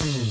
Mm-hmm. 0.00 0.29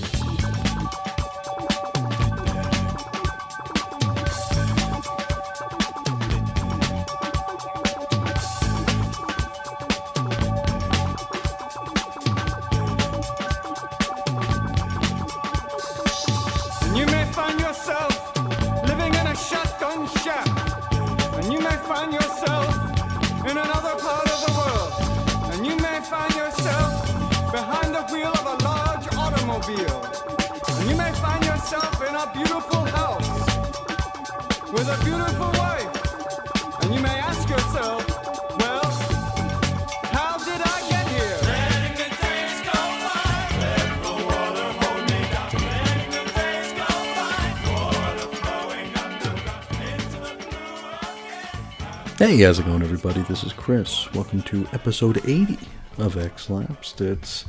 Hey, 52.29 52.41
how's 52.41 52.59
it 52.59 52.67
going, 52.67 52.83
everybody? 52.83 53.23
This 53.23 53.43
is 53.43 53.53
Chris. 53.53 54.07
Welcome 54.13 54.43
to 54.43 54.67
episode 54.71 55.17
80 55.27 55.57
of 55.97 56.15
X 56.15 56.47
Lapsed. 56.47 57.01
It's 57.01 57.45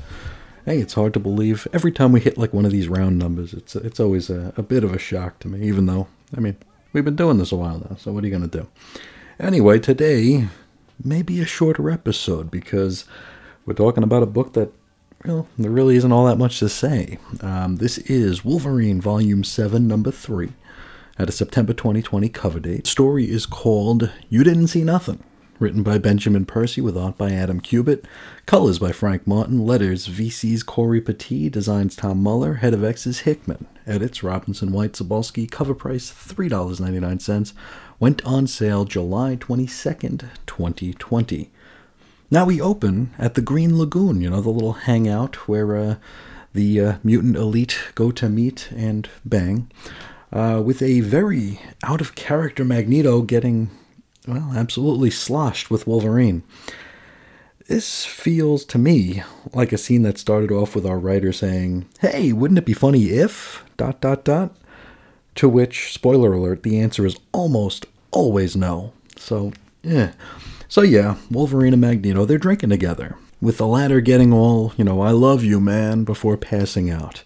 hey, 0.65 0.79
it's 0.79 0.95
hard 0.95 1.13
to 1.13 1.21
believe. 1.21 1.69
Every 1.75 1.93
time 1.93 2.13
we 2.13 2.21
hit 2.21 2.39
like 2.39 2.55
one 2.55 2.65
of 2.65 2.73
these 2.73 2.89
round 2.89 3.19
numbers, 3.19 3.53
it's 3.53 3.77
it's 3.77 4.01
always 4.01 4.31
a, 4.31 4.55
a 4.57 4.63
bit 4.63 4.83
of 4.83 4.95
a 4.95 4.99
shock 4.99 5.39
to 5.41 5.49
me. 5.49 5.69
Even 5.69 5.85
though, 5.85 6.09
I 6.35 6.41
mean, 6.41 6.57
we've 6.95 7.05
been 7.05 7.15
doing 7.15 7.37
this 7.37 7.53
a 7.53 7.57
while 7.57 7.79
now, 7.91 7.97
so 7.97 8.11
what 8.11 8.25
are 8.25 8.27
you 8.27 8.33
gonna 8.33 8.49
do? 8.49 8.69
Anyway, 9.39 9.81
today 9.81 10.49
may 11.05 11.21
be 11.21 11.43
a 11.43 11.45
shorter 11.45 11.91
episode 11.91 12.51
because 12.51 13.05
we're 13.67 13.75
talking 13.75 14.03
about 14.03 14.23
a 14.23 14.27
book 14.27 14.55
that 14.55 14.73
well, 15.27 15.47
there 15.59 15.71
really 15.71 15.97
isn't 15.97 16.11
all 16.11 16.25
that 16.25 16.39
much 16.39 16.59
to 16.61 16.71
say. 16.71 17.19
Um, 17.43 17.77
this 17.77 17.99
is 17.99 18.47
Wolverine, 18.47 19.03
Volume 19.03 19.45
7, 19.45 19.87
Number 19.87 20.11
3, 20.11 20.55
at 21.21 21.29
a 21.29 21.33
September 21.33 21.75
2020 21.75 22.31
cover 22.31 22.59
date. 22.59 22.87
Story 22.87 23.31
is 23.31 23.45
called 23.45 24.11
You 24.31 24.43
Didn't 24.43 24.69
See 24.69 24.83
Nothing, 24.83 25.23
written 25.59 25.83
by 25.83 25.99
Benjamin 25.99 26.47
Percy 26.47 26.81
with 26.81 26.97
art 26.97 27.19
by 27.19 27.31
Adam 27.31 27.61
Kubert, 27.61 28.07
colors 28.47 28.79
by 28.79 28.91
Frank 28.91 29.27
Martin, 29.27 29.67
letters 29.67 30.09
VC's 30.09 30.63
Cory 30.63 30.99
Petit, 31.03 31.51
designs 31.51 31.95
Tom 31.95 32.23
Muller, 32.23 32.55
head 32.55 32.73
of 32.73 32.83
X's 32.83 33.21
Hickman, 33.21 33.67
edits 33.87 34.23
Robinson 34.23 34.73
White 34.73 34.95
Zabolski, 34.95 35.51
cover 35.51 35.75
price 35.75 36.11
$3.99, 36.11 37.53
went 37.99 38.25
on 38.25 38.47
sale 38.47 38.87
July 38.87 39.37
22nd, 39.37 40.25
2020. 40.47 41.51
Now 42.31 42.47
we 42.47 42.63
open 42.63 43.13
at 43.19 43.35
the 43.35 43.43
Green 43.43 43.77
Lagoon, 43.77 44.23
you 44.23 44.31
know, 44.31 44.41
the 44.41 44.49
little 44.49 44.73
hangout 44.73 45.37
where 45.47 45.77
uh, 45.77 45.97
the 46.55 46.81
uh, 46.81 46.95
mutant 47.05 47.37
elite 47.37 47.79
go 47.95 48.11
to 48.11 48.31
meet 48.31 48.71
and 48.75 49.11
bang, 49.27 49.71
uh, 50.33 50.63
with 50.65 50.83
a 50.83 51.01
very 51.01 51.61
out 51.83 52.01
of 52.01 52.15
character 52.15 52.65
Magneto 52.65 53.23
getting, 53.23 53.71
well, 54.27 54.53
absolutely 54.55 55.11
sloshed 55.11 55.71
with 55.71 55.87
Wolverine. 55.87 56.43
This 57.67 58.05
feels 58.05 58.65
to 58.67 58.79
me 58.79 59.23
like 59.53 59.73
a 59.73 59.79
scene 59.79 60.03
that 60.03 60.19
started 60.19 60.51
off 60.51 60.75
with 60.75 60.85
our 60.85 60.99
writer 60.99 61.33
saying, 61.33 61.87
Hey, 62.01 62.33
wouldn't 62.33 62.59
it 62.59 62.67
be 62.67 62.73
funny 62.73 63.11
if. 63.11 63.65
dot 63.77 64.01
dot 64.01 64.25
dot? 64.25 64.57
To 65.37 65.49
which, 65.49 65.93
spoiler 65.93 66.33
alert, 66.33 66.65
the 66.65 66.81
answer 66.81 67.07
is 67.07 67.17
almost 67.33 67.87
always 68.11 68.57
no. 68.57 68.93
So, 69.17 69.53
yeah. 69.83 70.13
So, 70.69 70.83
yeah, 70.83 71.17
Wolverine 71.31 71.73
and 71.73 71.81
Magneto, 71.81 72.25
they're 72.25 72.39
drinking 72.39 72.71
together, 72.71 73.17
with 73.41 73.59
the 73.59 73.67
latter 73.67 74.01
getting 74.01 74.33
all, 74.33 74.73
you 74.77 74.85
know, 74.85 75.01
I 75.01 75.11
love 75.13 75.45
you, 75.45 75.61
man, 75.61 76.05
before 76.05 76.37
passing 76.37 76.91
out. 76.91 77.23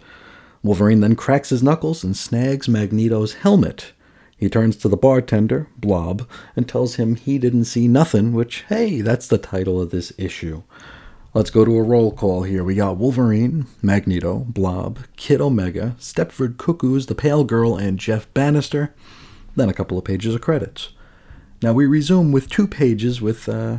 Wolverine 0.64 1.00
then 1.00 1.14
cracks 1.14 1.50
his 1.50 1.62
knuckles 1.62 2.02
and 2.02 2.16
snags 2.16 2.68
Magneto's 2.68 3.34
helmet. 3.34 3.92
He 4.36 4.48
turns 4.48 4.76
to 4.76 4.88
the 4.88 4.96
bartender, 4.96 5.68
Blob, 5.76 6.26
and 6.56 6.66
tells 6.66 6.96
him 6.96 7.16
he 7.16 7.38
didn't 7.38 7.66
see 7.66 7.86
nothing, 7.86 8.32
which, 8.32 8.64
hey, 8.68 9.02
that's 9.02 9.28
the 9.28 9.38
title 9.38 9.80
of 9.80 9.90
this 9.90 10.12
issue. 10.16 10.62
Let's 11.34 11.50
go 11.50 11.64
to 11.64 11.76
a 11.76 11.82
roll 11.82 12.12
call 12.12 12.44
here. 12.44 12.64
We 12.64 12.76
got 12.76 12.96
Wolverine, 12.96 13.66
Magneto, 13.82 14.46
Blob, 14.48 15.00
Kid 15.16 15.40
Omega, 15.40 15.96
Stepford 15.98 16.56
Cuckoos, 16.56 17.06
The 17.06 17.14
Pale 17.14 17.44
Girl, 17.44 17.76
and 17.76 17.98
Jeff 17.98 18.32
Bannister. 18.32 18.94
Then 19.56 19.68
a 19.68 19.74
couple 19.74 19.98
of 19.98 20.04
pages 20.04 20.34
of 20.34 20.40
credits. 20.40 20.90
Now 21.60 21.72
we 21.72 21.86
resume 21.86 22.32
with 22.32 22.48
two 22.48 22.66
pages 22.66 23.20
with 23.20 23.48
uh, 23.48 23.78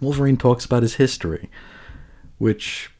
Wolverine 0.00 0.36
talks 0.36 0.64
about 0.64 0.82
his 0.82 0.94
history, 0.94 1.50
which, 2.38 2.91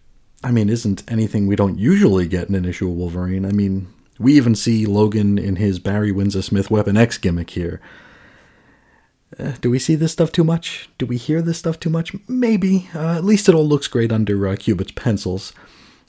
I 0.45 0.51
mean, 0.51 0.69
isn't 0.69 1.05
anything 1.09 1.47
we 1.47 1.57
don't 1.57 1.79
usually 1.79 2.27
get 2.27 2.49
in 2.49 2.55
an 2.55 2.65
issue 2.65 2.89
of 2.89 2.97
Wolverine. 2.97 3.45
I 3.45 3.53
mean, 3.53 3.93
we 4.19 4.35
even 4.35 4.55
see 4.55 4.87
Logan 4.87 5.39
in 5.39 5.57
his 5.57 5.79
Barry 5.79 6.13
Windsor 6.13 6.43
Smith 6.43 6.71
Weapon 6.71 6.97
X 6.97 7.19
gimmick 7.19 7.51
here. 7.51 7.81
Uh, 9.39 9.53
do 9.61 9.71
we 9.71 9.79
see 9.79 9.95
this 9.95 10.13
stuff 10.13 10.31
too 10.31 10.45
much? 10.45 10.91
Do 10.99 11.07
we 11.07 11.17
hear 11.17 11.41
this 11.41 11.59
stuff 11.59 11.81
too 11.81 11.91
much? 11.91 12.15
Maybe. 12.29 12.89
Uh, 12.95 13.17
at 13.17 13.25
least 13.25 13.49
it 13.49 13.55
all 13.55 13.67
looks 13.67 13.89
great 13.89 14.13
under 14.13 14.47
uh, 14.47 14.57
Kubert's 14.57 14.93
pencils. 14.93 15.53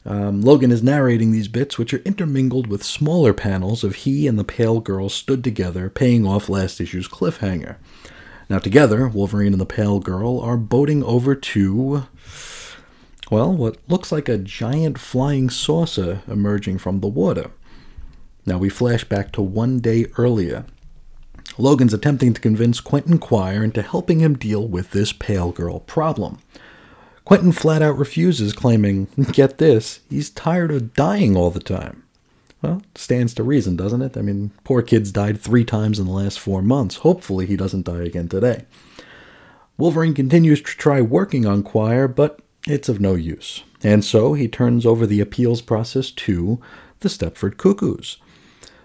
Um, 0.05 0.41
Logan 0.41 0.71
is 0.71 0.83
narrating 0.83 1.31
these 1.31 1.47
bits, 1.47 1.77
which 1.77 1.93
are 1.93 2.03
intermingled 2.03 2.67
with 2.67 2.83
smaller 2.83 3.33
panels 3.33 3.83
of 3.83 3.95
he 3.95 4.27
and 4.27 4.37
the 4.37 4.43
pale 4.43 4.81
girl 4.81 5.07
stood 5.07 5.43
together, 5.43 5.89
paying 5.89 6.27
off 6.27 6.49
last 6.49 6.81
issue's 6.81 7.07
cliffhanger. 7.07 7.77
Now, 8.49 8.59
together, 8.59 9.07
Wolverine 9.07 9.53
and 9.53 9.61
the 9.61 9.65
pale 9.65 9.99
girl 9.99 10.39
are 10.41 10.57
boating 10.57 11.03
over 11.03 11.35
to, 11.35 12.07
well, 13.31 13.53
what 13.53 13.77
looks 13.87 14.11
like 14.11 14.29
a 14.29 14.37
giant 14.37 14.99
flying 14.99 15.49
saucer 15.49 16.21
emerging 16.27 16.77
from 16.77 16.99
the 16.99 17.07
water. 17.07 17.51
Now, 18.45 18.57
we 18.57 18.69
flash 18.69 19.03
back 19.03 19.31
to 19.33 19.41
one 19.41 19.79
day 19.79 20.07
earlier. 20.17 20.65
Logan's 21.57 21.93
attempting 21.93 22.33
to 22.33 22.41
convince 22.41 22.81
Quentin 22.81 23.17
Quire 23.17 23.63
into 23.63 23.81
helping 23.81 24.19
him 24.19 24.37
deal 24.37 24.67
with 24.67 24.91
this 24.91 25.13
pale 25.13 25.51
girl 25.51 25.79
problem. 25.79 26.39
Quentin 27.25 27.51
flat 27.51 27.81
out 27.81 27.97
refuses, 27.97 28.51
claiming, 28.53 29.07
get 29.31 29.57
this, 29.57 30.01
he's 30.09 30.29
tired 30.29 30.71
of 30.71 30.93
dying 30.93 31.37
all 31.37 31.51
the 31.51 31.59
time. 31.59 32.03
Well, 32.61 32.81
stands 32.95 33.33
to 33.35 33.43
reason, 33.43 33.75
doesn't 33.75 34.01
it? 34.01 34.17
I 34.17 34.21
mean, 34.21 34.51
poor 34.63 34.81
kid's 34.81 35.11
died 35.11 35.39
three 35.39 35.65
times 35.65 35.99
in 35.99 36.05
the 36.05 36.11
last 36.11 36.39
four 36.39 36.61
months. 36.61 36.97
Hopefully, 36.97 37.45
he 37.45 37.57
doesn't 37.57 37.85
die 37.85 38.03
again 38.03 38.29
today. 38.29 38.65
Wolverine 39.77 40.13
continues 40.13 40.61
to 40.61 40.71
try 40.71 41.01
working 41.01 41.45
on 41.45 41.63
Quire, 41.63 42.07
but 42.07 42.39
it's 42.67 42.89
of 42.89 42.99
no 42.99 43.15
use. 43.15 43.63
And 43.83 44.03
so 44.03 44.33
he 44.33 44.47
turns 44.47 44.85
over 44.85 45.05
the 45.05 45.19
appeals 45.19 45.61
process 45.61 46.11
to 46.11 46.61
the 46.99 47.09
Stepford 47.09 47.57
Cuckoos. 47.57 48.17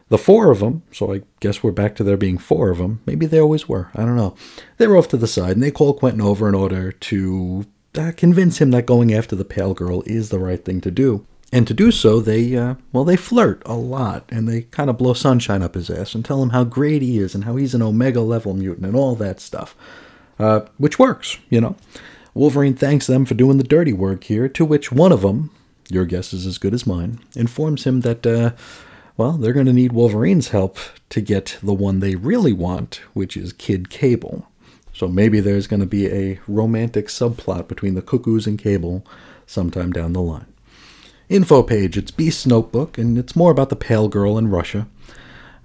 The 0.09 0.19
four 0.19 0.51
of 0.51 0.61
them, 0.61 0.83
so 0.91 1.13
I 1.13 1.23
guess 1.41 1.63
we're 1.63 1.71
back 1.71 1.95
to 1.97 2.05
there 2.05 2.17
being 2.17 2.39
four 2.39 2.71
of 2.71 2.79
them. 2.79 3.01
Maybe 3.05 3.27
they 3.27 3.41
always 3.41 3.69
were. 3.69 3.91
I 3.95 4.05
don't 4.05 4.17
know. 4.17 4.35
They're 4.79 4.97
off 4.97 5.09
to 5.09 5.19
the 5.19 5.27
side, 5.27 5.53
and 5.53 5.63
they 5.63 5.71
call 5.71 5.93
Quentin 5.93 6.23
over 6.23 6.49
in 6.49 6.55
order 6.55 6.93
to 6.93 7.67
uh, 7.95 8.13
convince 8.17 8.59
him 8.59 8.71
that 8.71 8.87
going 8.87 9.13
after 9.13 9.37
the 9.37 9.45
pale 9.45 9.75
girl 9.75 10.03
is 10.07 10.31
the 10.31 10.39
right 10.39 10.65
thing 10.65 10.81
to 10.81 10.91
do. 10.91 11.27
And 11.53 11.67
to 11.67 11.75
do 11.75 11.91
so, 11.91 12.21
they, 12.21 12.57
uh, 12.57 12.75
well, 12.93 13.05
they 13.05 13.17
flirt 13.17 13.63
a 13.67 13.75
lot, 13.75 14.25
and 14.31 14.49
they 14.49 14.63
kind 14.63 14.89
of 14.89 14.99
blow 14.99 15.13
sunshine 15.13 15.63
up 15.63 15.75
his 15.75 15.91
ass 15.91 16.15
and 16.15 16.25
tell 16.25 16.43
him 16.43 16.51
how 16.51 16.65
great 16.65 17.03
he 17.03 17.19
is 17.19 17.35
and 17.35 17.45
how 17.45 17.57
he's 17.57 17.75
an 17.75 17.83
Omega 17.83 18.21
level 18.21 18.55
mutant 18.55 18.87
and 18.87 18.97
all 18.97 19.15
that 19.15 19.41
stuff. 19.41 19.77
Uh, 20.39 20.61
which 20.79 20.99
works, 20.99 21.39
you 21.51 21.61
know. 21.61 21.77
Wolverine 22.39 22.75
thanks 22.75 23.09
them 23.09 23.25
for 23.25 23.35
doing 23.35 23.59
the 23.59 23.65
dirty 23.65 23.93
work 23.93 24.23
here, 24.23 24.49
to 24.49 24.65
which 24.65 24.93
one 24.93 25.11
of 25.11 25.23
them, 25.23 25.51
your 25.89 26.05
guess 26.05 26.33
is 26.33 26.47
as 26.47 26.57
good 26.57 26.73
as 26.73 26.87
mine, 26.87 27.19
informs 27.35 27.83
him 27.83 28.03
that, 28.03 28.25
uh, 28.25 28.53
well, 29.17 29.33
they're 29.33 29.53
going 29.53 29.67
to 29.67 29.73
need 29.73 29.91
Wolverine's 29.91 30.51
help 30.51 30.79
to 31.09 31.21
get 31.21 31.59
the 31.65 31.75
one 31.75 31.99
they 31.99 32.15
really 32.15 32.53
want, 32.53 33.01
which 33.13 33.37
is 33.37 33.53
Kid 33.53 33.91
Cable. 33.91 34.47
So 34.93 35.09
maybe 35.09 35.41
there's 35.41 35.67
going 35.67 35.81
to 35.81 35.87
be 35.87 36.07
a 36.07 36.39
romantic 36.47 37.09
subplot 37.09 37.67
between 37.67 37.97
the 37.97 38.03
Cuckoos 38.03 38.47
and 38.47 38.57
Cable 38.57 39.05
sometime 39.45 39.93
down 39.93 40.13
the 40.13 40.23
line. 40.23 40.47
Info 41.29 41.65
page, 41.65 41.97
it's 41.97 42.13
Beast's 42.13 42.47
notebook, 42.47 42.99
and 42.99 43.19
it's 43.19 43.35
more 43.35 43.51
about 43.51 43.69
the 43.69 43.75
Pale 43.75 44.11
Girl 44.11 44.39
in 44.39 44.49
Russia. 44.49 44.87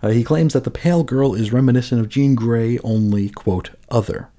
Uh, 0.02 0.10
he 0.10 0.24
claims 0.24 0.54
that 0.54 0.64
the 0.64 0.72
Pale 0.72 1.04
Girl 1.04 1.36
is 1.36 1.54
reminiscent 1.54 2.02
of 2.02 2.10
Jean 2.10 2.34
Grey, 2.34 2.80
only, 2.80 3.30
quote, 3.30 3.70
other. 3.92 4.30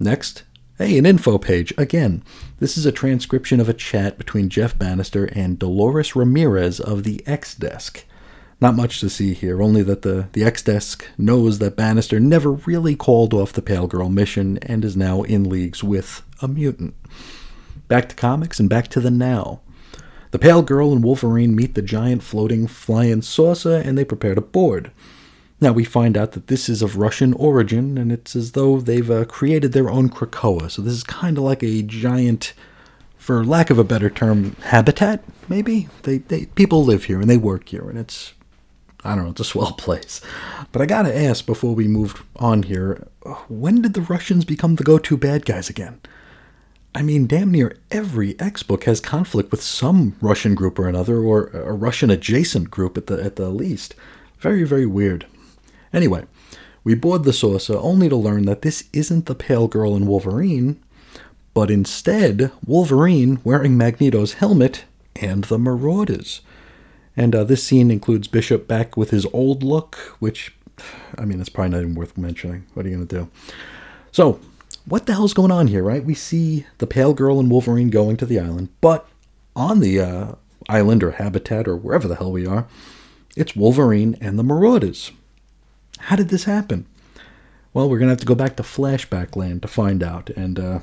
Next, 0.00 0.44
hey, 0.78 0.98
an 0.98 1.06
info 1.06 1.38
page. 1.38 1.72
Again, 1.76 2.22
this 2.58 2.76
is 2.76 2.86
a 2.86 2.92
transcription 2.92 3.60
of 3.60 3.68
a 3.68 3.74
chat 3.74 4.18
between 4.18 4.48
Jeff 4.48 4.78
Bannister 4.78 5.26
and 5.26 5.58
Dolores 5.58 6.16
Ramirez 6.16 6.80
of 6.80 7.04
the 7.04 7.22
X 7.26 7.54
Desk. 7.54 8.04
Not 8.60 8.76
much 8.76 9.00
to 9.00 9.10
see 9.10 9.34
here, 9.34 9.60
only 9.60 9.82
that 9.82 10.02
the, 10.02 10.28
the 10.32 10.44
X 10.44 10.62
Desk 10.62 11.04
knows 11.18 11.58
that 11.58 11.76
Bannister 11.76 12.20
never 12.20 12.52
really 12.52 12.94
called 12.94 13.34
off 13.34 13.52
the 13.52 13.62
Pale 13.62 13.88
Girl 13.88 14.08
mission 14.08 14.58
and 14.58 14.84
is 14.84 14.96
now 14.96 15.22
in 15.22 15.48
leagues 15.48 15.82
with 15.82 16.22
a 16.40 16.48
mutant. 16.48 16.94
Back 17.88 18.08
to 18.08 18.14
comics 18.14 18.58
and 18.58 18.68
back 18.68 18.88
to 18.88 19.00
the 19.00 19.10
now. 19.10 19.60
The 20.30 20.38
pale 20.38 20.62
girl 20.62 20.92
and 20.92 21.04
Wolverine 21.04 21.54
meet 21.54 21.74
the 21.74 21.82
giant 21.82 22.22
floating 22.22 22.66
flying 22.66 23.20
saucer 23.20 23.76
and 23.76 23.98
they 23.98 24.04
prepare 24.04 24.34
to 24.34 24.40
board. 24.40 24.90
Now 25.62 25.70
we 25.70 25.84
find 25.84 26.16
out 26.16 26.32
that 26.32 26.48
this 26.48 26.68
is 26.68 26.82
of 26.82 26.96
Russian 26.96 27.34
origin, 27.34 27.96
and 27.96 28.10
it's 28.10 28.34
as 28.34 28.50
though 28.50 28.80
they've 28.80 29.08
uh, 29.08 29.24
created 29.26 29.70
their 29.72 29.88
own 29.88 30.08
Krakoa. 30.08 30.68
So 30.68 30.82
this 30.82 30.92
is 30.92 31.04
kind 31.04 31.38
of 31.38 31.44
like 31.44 31.62
a 31.62 31.82
giant, 31.82 32.52
for 33.16 33.44
lack 33.44 33.70
of 33.70 33.78
a 33.78 33.84
better 33.84 34.10
term, 34.10 34.56
habitat. 34.62 35.22
Maybe 35.48 35.88
they, 36.02 36.18
they 36.18 36.46
people 36.46 36.84
live 36.84 37.04
here 37.04 37.20
and 37.20 37.30
they 37.30 37.36
work 37.36 37.68
here, 37.68 37.88
and 37.88 37.96
it's 37.96 38.34
I 39.04 39.14
don't 39.14 39.24
know, 39.24 39.30
it's 39.30 39.40
a 39.40 39.44
swell 39.44 39.72
place. 39.78 40.20
But 40.72 40.82
I 40.82 40.86
gotta 40.86 41.16
ask 41.16 41.46
before 41.46 41.76
we 41.76 41.86
move 41.86 42.24
on 42.34 42.64
here, 42.64 43.06
when 43.48 43.82
did 43.82 43.94
the 43.94 44.00
Russians 44.00 44.44
become 44.44 44.74
the 44.74 44.84
go-to 44.84 45.16
bad 45.16 45.46
guys 45.46 45.70
again? 45.70 46.00
I 46.92 47.02
mean, 47.02 47.28
damn 47.28 47.52
near 47.52 47.78
every 47.92 48.38
X 48.40 48.64
book 48.64 48.82
has 48.84 49.00
conflict 49.00 49.52
with 49.52 49.62
some 49.62 50.16
Russian 50.20 50.56
group 50.56 50.80
or 50.80 50.88
another, 50.88 51.20
or 51.20 51.46
a 51.50 51.72
Russian 51.72 52.10
adjacent 52.10 52.68
group 52.72 52.98
at 52.98 53.06
the 53.06 53.22
at 53.22 53.36
the 53.36 53.48
least. 53.48 53.94
Very, 54.40 54.64
very 54.64 54.86
weird. 54.86 55.26
Anyway, 55.92 56.24
we 56.84 56.94
board 56.94 57.24
the 57.24 57.32
saucer 57.32 57.76
only 57.76 58.08
to 58.08 58.16
learn 58.16 58.44
that 58.46 58.62
this 58.62 58.88
isn't 58.92 59.26
the 59.26 59.34
Pale 59.34 59.68
Girl 59.68 59.94
and 59.94 60.06
Wolverine, 60.06 60.82
but 61.54 61.70
instead 61.70 62.50
Wolverine 62.66 63.40
wearing 63.44 63.76
Magneto's 63.76 64.34
helmet 64.34 64.84
and 65.16 65.44
the 65.44 65.58
Marauders. 65.58 66.40
And 67.16 67.34
uh, 67.34 67.44
this 67.44 67.62
scene 67.62 67.90
includes 67.90 68.26
Bishop 68.26 68.66
back 68.66 68.96
with 68.96 69.10
his 69.10 69.26
old 69.32 69.62
look, 69.62 69.96
which, 70.18 70.54
I 71.18 71.24
mean, 71.24 71.40
it's 71.40 71.50
probably 71.50 71.70
not 71.70 71.82
even 71.82 71.94
worth 71.94 72.16
mentioning. 72.16 72.66
What 72.74 72.86
are 72.86 72.88
you 72.88 72.96
going 72.96 73.08
to 73.08 73.16
do? 73.16 73.30
So, 74.10 74.40
what 74.86 75.06
the 75.06 75.12
hell's 75.12 75.34
going 75.34 75.52
on 75.52 75.68
here, 75.68 75.82
right? 75.82 76.04
We 76.04 76.14
see 76.14 76.66
the 76.78 76.86
Pale 76.86 77.14
Girl 77.14 77.38
and 77.38 77.50
Wolverine 77.50 77.90
going 77.90 78.16
to 78.16 78.26
the 78.26 78.40
island, 78.40 78.70
but 78.80 79.06
on 79.54 79.80
the 79.80 80.00
uh, 80.00 80.32
island 80.68 81.04
or 81.04 81.12
habitat 81.12 81.68
or 81.68 81.76
wherever 81.76 82.08
the 82.08 82.16
hell 82.16 82.32
we 82.32 82.46
are, 82.46 82.66
it's 83.36 83.54
Wolverine 83.54 84.16
and 84.20 84.38
the 84.38 84.42
Marauders. 84.42 85.12
How 86.02 86.16
did 86.16 86.28
this 86.30 86.44
happen? 86.44 86.86
Well, 87.72 87.88
we're 87.88 87.98
going 87.98 88.08
to 88.08 88.12
have 88.12 88.20
to 88.20 88.26
go 88.26 88.34
back 88.34 88.56
to 88.56 88.62
flashback 88.62 89.36
land 89.36 89.62
to 89.62 89.68
find 89.68 90.02
out. 90.02 90.30
And 90.30 90.58
uh, 90.58 90.78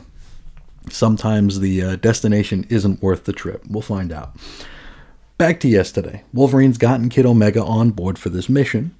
sometimes 0.89 1.60
the 1.60 1.83
uh, 1.83 1.95
destination 1.98 2.66
isn't 2.69 3.04
worth 3.04 3.25
the 3.25 3.33
trip. 3.33 3.63
We'll 3.69 3.81
find 3.81 4.12
out. 4.12 4.36
Back 5.38 5.60
to 5.62 5.68
yesterday. 5.68 6.24
Wolverine's 6.33 6.77
gotten 6.77 7.10
Kid 7.10 7.25
Omega 7.25 7.63
on 7.63 7.92
board 7.92 8.18
for 8.18 8.30
this 8.30 8.50
mission. 8.50 8.95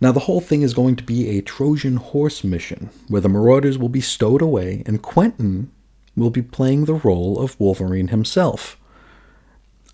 Now, 0.00 0.10
the 0.10 0.20
whole 0.20 0.40
thing 0.40 0.62
is 0.62 0.74
going 0.74 0.96
to 0.96 1.04
be 1.04 1.28
a 1.28 1.42
Trojan 1.42 1.96
horse 1.96 2.42
mission 2.42 2.90
where 3.08 3.20
the 3.20 3.28
Marauders 3.28 3.78
will 3.78 3.88
be 3.88 4.00
stowed 4.00 4.42
away 4.42 4.82
and 4.84 5.00
Quentin 5.02 5.70
will 6.16 6.30
be 6.30 6.42
playing 6.42 6.86
the 6.86 6.94
role 6.94 7.38
of 7.38 7.58
Wolverine 7.60 8.08
himself. 8.08 8.76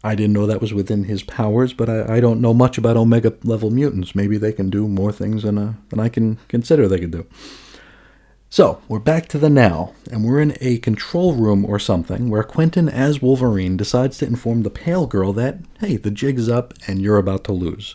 I 0.03 0.15
didn't 0.15 0.35
know 0.35 0.47
that 0.47 0.61
was 0.61 0.73
within 0.73 1.05
his 1.05 1.25
powers, 1.25 1.73
but 1.73 1.89
I, 1.89 2.17
I 2.17 2.21
don't 2.21 2.41
know 2.41 2.55
much 2.55 2.79
about 2.79 2.97
Omega 2.97 3.35
level 3.43 3.71
mutants. 3.71 4.15
Maybe 4.15 4.39
they 4.39 4.53
can 4.53 4.71
do 4.71 4.87
more 4.87 5.11
things 5.11 5.43
than, 5.43 5.59
uh, 5.59 5.75
than 5.89 5.99
I 5.99 6.09
can 6.09 6.39
consider 6.47 6.87
they 6.87 7.01
can 7.01 7.11
do. 7.11 7.27
So, 8.51 8.81
we're 8.89 9.01
back 9.01 9.29
to 9.29 9.39
the 9.39 9.51
now, 9.51 9.93
and 10.11 10.25
we're 10.25 10.41
in 10.41 10.57
a 10.61 10.79
control 10.79 11.35
room 11.35 11.67
or 11.67 11.79
something 11.79 12.31
where 12.31 12.43
Quentin, 12.43 12.89
as 12.89 13.21
Wolverine, 13.21 13.77
decides 13.77 14.17
to 14.19 14.27
inform 14.27 14.63
the 14.63 14.71
Pale 14.71 15.09
Girl 15.09 15.35
that, 15.35 15.59
hey, 15.81 15.97
the 15.97 16.11
jig's 16.11 16.49
up 16.49 16.73
and 16.87 17.03
you're 17.03 17.19
about 17.19 17.45
to 17.45 17.53
lose. 17.53 17.95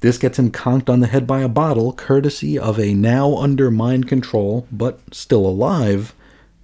This 0.00 0.18
gets 0.18 0.38
him 0.38 0.50
conked 0.50 0.90
on 0.90 1.00
the 1.00 1.06
head 1.06 1.26
by 1.26 1.40
a 1.40 1.48
bottle, 1.48 1.92
courtesy 1.92 2.58
of 2.58 2.78
a 2.78 2.92
now 2.92 3.36
under 3.36 3.70
mind 3.70 4.08
control, 4.08 4.66
but 4.70 5.00
still 5.14 5.46
alive, 5.46 6.14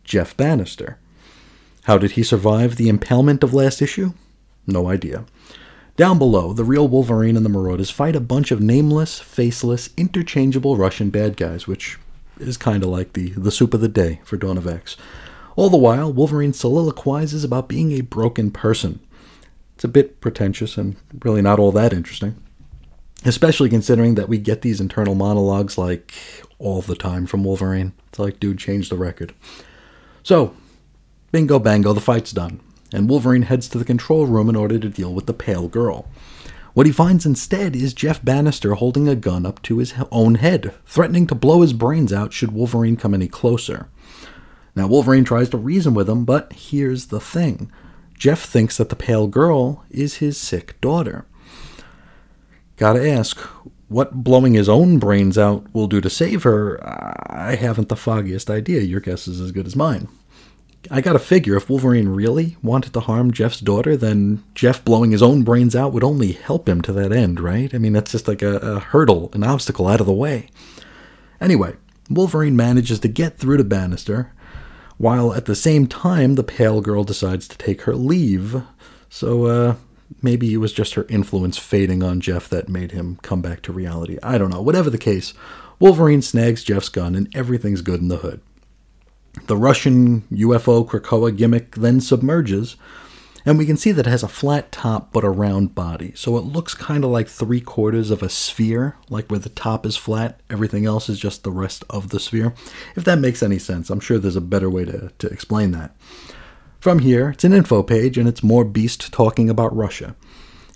Jeff 0.05 0.37
Bannister. 0.37 0.99
How 1.85 1.97
did 1.97 2.11
he 2.11 2.23
survive 2.23 2.77
the 2.77 2.89
impalement 2.91 3.43
of 3.43 3.55
last 3.55 3.81
issue? 3.81 4.13
No 4.69 4.89
idea. 4.89 5.25
Down 5.97 6.19
below, 6.19 6.53
the 6.53 6.63
real 6.63 6.87
Wolverine 6.87 7.37
and 7.37 7.45
the 7.45 7.51
Marauders 7.51 7.91
fight 7.91 8.15
a 8.15 8.21
bunch 8.21 8.53
of 8.53 8.61
nameless, 8.61 9.19
faceless, 9.19 9.89
interchangeable 9.97 10.77
Russian 10.77 11.11
bad 11.11 11.37
guys, 11.37 11.67
which 11.67 11.99
is 12.39 12.57
kind 12.57 12.85
of 12.85 12.91
like 12.91 13.15
the, 13.15 13.31
the 13.31 13.51
soup 13.51 13.75
of 13.75 13.81
the 13.81 13.89
day 13.89 14.21
for 14.25 14.37
Dawn 14.37 14.59
of 14.59 14.67
X. 14.67 14.97
All 15.57 15.71
the 15.71 15.77
while, 15.79 16.13
Wolverine 16.13 16.53
soliloquizes 16.53 17.43
about 17.43 17.67
being 17.67 17.93
a 17.93 18.03
broken 18.03 18.51
person. 18.53 19.01
It's 19.75 19.85
a 19.85 19.89
bit 19.89 20.21
pretentious 20.21 20.77
and 20.77 20.97
really 21.25 21.43
not 21.43 21.59
all 21.59 21.73
that 21.73 21.95
interesting. 21.95 22.37
Especially 23.25 23.71
considering 23.71 24.15
that 24.17 24.29
we 24.29 24.39
get 24.39 24.61
these 24.63 24.81
internal 24.81 25.15
monologues 25.15 25.79
like 25.79 26.15
all 26.59 26.83
the 26.83 26.95
time 26.95 27.27
from 27.27 27.43
Wolverine. 27.43 27.95
It's 28.11 28.19
like, 28.19 28.39
dude, 28.39 28.59
change 28.59 28.91
the 28.91 28.97
record. 28.97 29.35
So, 30.23 30.55
bingo 31.33 31.59
bango, 31.59 31.93
the 31.93 32.01
fight's 32.01 32.33
done 32.33 32.61
and 32.93 33.09
Wolverine 33.09 33.43
heads 33.43 33.69
to 33.69 33.79
the 33.79 33.85
control 33.85 34.27
room 34.27 34.49
in 34.49 34.57
order 34.57 34.79
to 34.79 34.89
deal 34.89 35.13
with 35.13 35.27
the 35.27 35.35
pale 35.35 35.69
girl. 35.69 36.09
What 36.75 36.87
he 36.87 36.93
finds 36.93 37.27
instead 37.27 37.75
is 37.75 37.93
Jeff 37.93 38.25
Bannister 38.25 38.75
holding 38.75 39.09
a 39.09 39.17
gun 39.17 39.45
up 39.45 39.61
to 39.63 39.79
his 39.79 39.95
own 40.13 40.37
head, 40.37 40.75
threatening 40.87 41.27
to 41.27 41.35
blow 41.35 41.63
his 41.63 41.73
brains 41.73 42.13
out 42.13 42.33
should 42.33 42.53
Wolverine 42.53 42.97
come 42.97 43.15
any 43.15 43.29
closer. 43.29 43.89
Now, 44.77 44.87
Wolverine 44.87 45.25
tries 45.25 45.49
to 45.51 45.57
reason 45.57 45.93
with 45.93 46.09
him, 46.09 46.25
but 46.25 46.53
here's 46.53 47.07
the 47.07 47.21
thing 47.21 47.73
Jeff 48.17 48.45
thinks 48.45 48.77
that 48.77 48.91
the 48.91 48.97
pale 48.97 49.27
girl 49.27 49.85
is 49.91 50.17
his 50.17 50.39
sick 50.39 50.81
daughter. 50.81 51.27
Gotta 52.77 53.11
ask, 53.11 53.41
what 53.89 54.23
blowing 54.23 54.55
his 54.55 54.69
own 54.69 54.99
brains 54.99 55.37
out 55.37 55.67
will 55.75 55.89
do 55.89 56.01
to 56.01 56.11
save 56.11 56.45
her, 56.45 56.79
I 57.29 57.57
haven't 57.57 57.89
the 57.89 57.97
foggiest 57.97 58.51
idea. 58.51 58.83
Your 58.83 59.01
guess 59.01 59.27
is 59.27 59.41
as 59.41 59.51
good 59.51 59.67
as 59.67 59.75
mine. 59.75 60.09
I 60.91 61.01
gotta 61.01 61.19
figure 61.19 61.57
if 61.57 61.69
Wolverine 61.69 62.09
really 62.09 62.57
wanted 62.63 62.93
to 62.95 63.01
harm 63.01 63.31
Jeff's 63.31 63.61
daughter, 63.61 63.97
then 63.97 64.43
Jeff 64.55 64.85
blowing 64.85 65.11
his 65.11 65.23
own 65.23 65.43
brains 65.43 65.77
out 65.77 65.93
would 65.93 66.05
only 66.05 66.33
help 66.33 66.69
him 66.69 66.81
to 66.83 66.93
that 66.95 67.13
end, 67.13 67.41
right? 67.41 67.75
I 67.75 67.79
mean, 67.79 67.93
that's 67.93 68.13
just 68.13 68.29
like 68.29 68.43
a, 68.43 68.57
a 68.57 68.79
hurdle, 68.81 69.31
an 69.35 69.45
obstacle 69.45 69.87
out 69.87 70.01
of 70.01 70.07
the 70.07 70.13
way. 70.13 70.49
Anyway, 71.41 71.77
Wolverine 72.11 72.57
manages 72.57 73.01
to 73.01 73.09
get 73.09 73.39
through 73.39 73.59
to 73.59 73.65
Bannister, 73.65 74.33
while 74.97 75.35
at 75.35 75.45
the 75.45 75.55
same 75.55 75.87
time 75.87 76.35
the 76.35 76.43
pale 76.43 76.81
girl 76.81 77.05
decides 77.05 77.47
to 77.49 77.59
take 77.59 77.83
her 77.83 77.95
leave. 77.95 78.63
So, 79.09 79.45
uh, 79.47 79.75
maybe 80.23 80.53
it 80.53 80.59
was 80.59 80.73
just 80.73 80.95
her 80.95 81.07
influence 81.09 81.59
fading 81.59 82.03
on 82.03 82.21
Jeff 82.21 82.49
that 82.49 82.69
made 82.69 82.93
him 82.93 83.19
come 83.23 83.43
back 83.43 83.63
to 83.63 83.73
reality. 83.73 84.19
I 84.23 84.39
don't 84.39 84.51
know. 84.51 84.63
Whatever 84.63 84.91
the 84.91 84.99
case, 84.99 85.35
Wolverine 85.79 86.23
snags 86.23 86.65
Jeff's 86.65 86.89
gun 86.89 87.15
and 87.15 87.29
everything's 87.37 87.83
good 87.83 88.01
in 88.01 88.09
the 88.09 88.19
hood. 88.19 88.41
The 89.47 89.57
Russian 89.57 90.23
UFO 90.33 90.87
Krakoa 90.87 91.37
gimmick 91.37 91.77
then 91.77 92.01
submerges, 92.01 92.77
and 93.45 93.57
we 93.57 93.67
can 93.67 93.77
see 93.77 93.93
that 93.93 94.07
it 94.07 94.11
has 94.11 94.23
a 94.23 94.29
flat 94.29 94.71
top 94.73 95.13
but 95.13 95.25
a 95.25 95.31
round 95.31 95.75
body. 95.75 96.13
So 96.15 96.37
it 96.37 96.45
looks 96.45 96.75
kind 96.75 97.05
of 97.05 97.11
like 97.11 97.29
three 97.29 97.61
quarters 97.61 98.11
of 98.11 98.23
a 98.23 98.29
sphere, 98.29 98.97
like 99.09 99.29
where 99.29 99.39
the 99.39 99.49
top 99.49 99.87
is 99.87 99.97
flat, 99.97 100.41
everything 100.51 100.85
else 100.85 101.09
is 101.09 101.19
just 101.19 101.45
the 101.45 101.51
rest 101.51 101.85
of 101.89 102.11
the 102.11 102.21
sphere. 102.21 102.55
If 102.95 103.05
that 103.05 103.19
makes 103.19 103.43
any 103.43 103.59
sense, 103.59 103.91
I'm 103.91 104.01
sure 104.01 104.19
there's 104.19 104.37
a 104.37 104.41
better 104.41 104.69
way 104.69 104.85
to, 104.85 105.13
to 105.19 105.27
explain 105.29 105.71
that. 105.73 105.97
From 106.81 107.01
here, 107.01 107.31
it's 107.31 107.45
an 107.45 107.53
info 107.53 107.83
page, 107.83 108.19
and 108.19 108.29
it's 108.29 108.43
more 108.43 108.65
Beast 108.65 109.13
talking 109.13 109.51
about 109.51 109.75
Russia. 109.75 110.15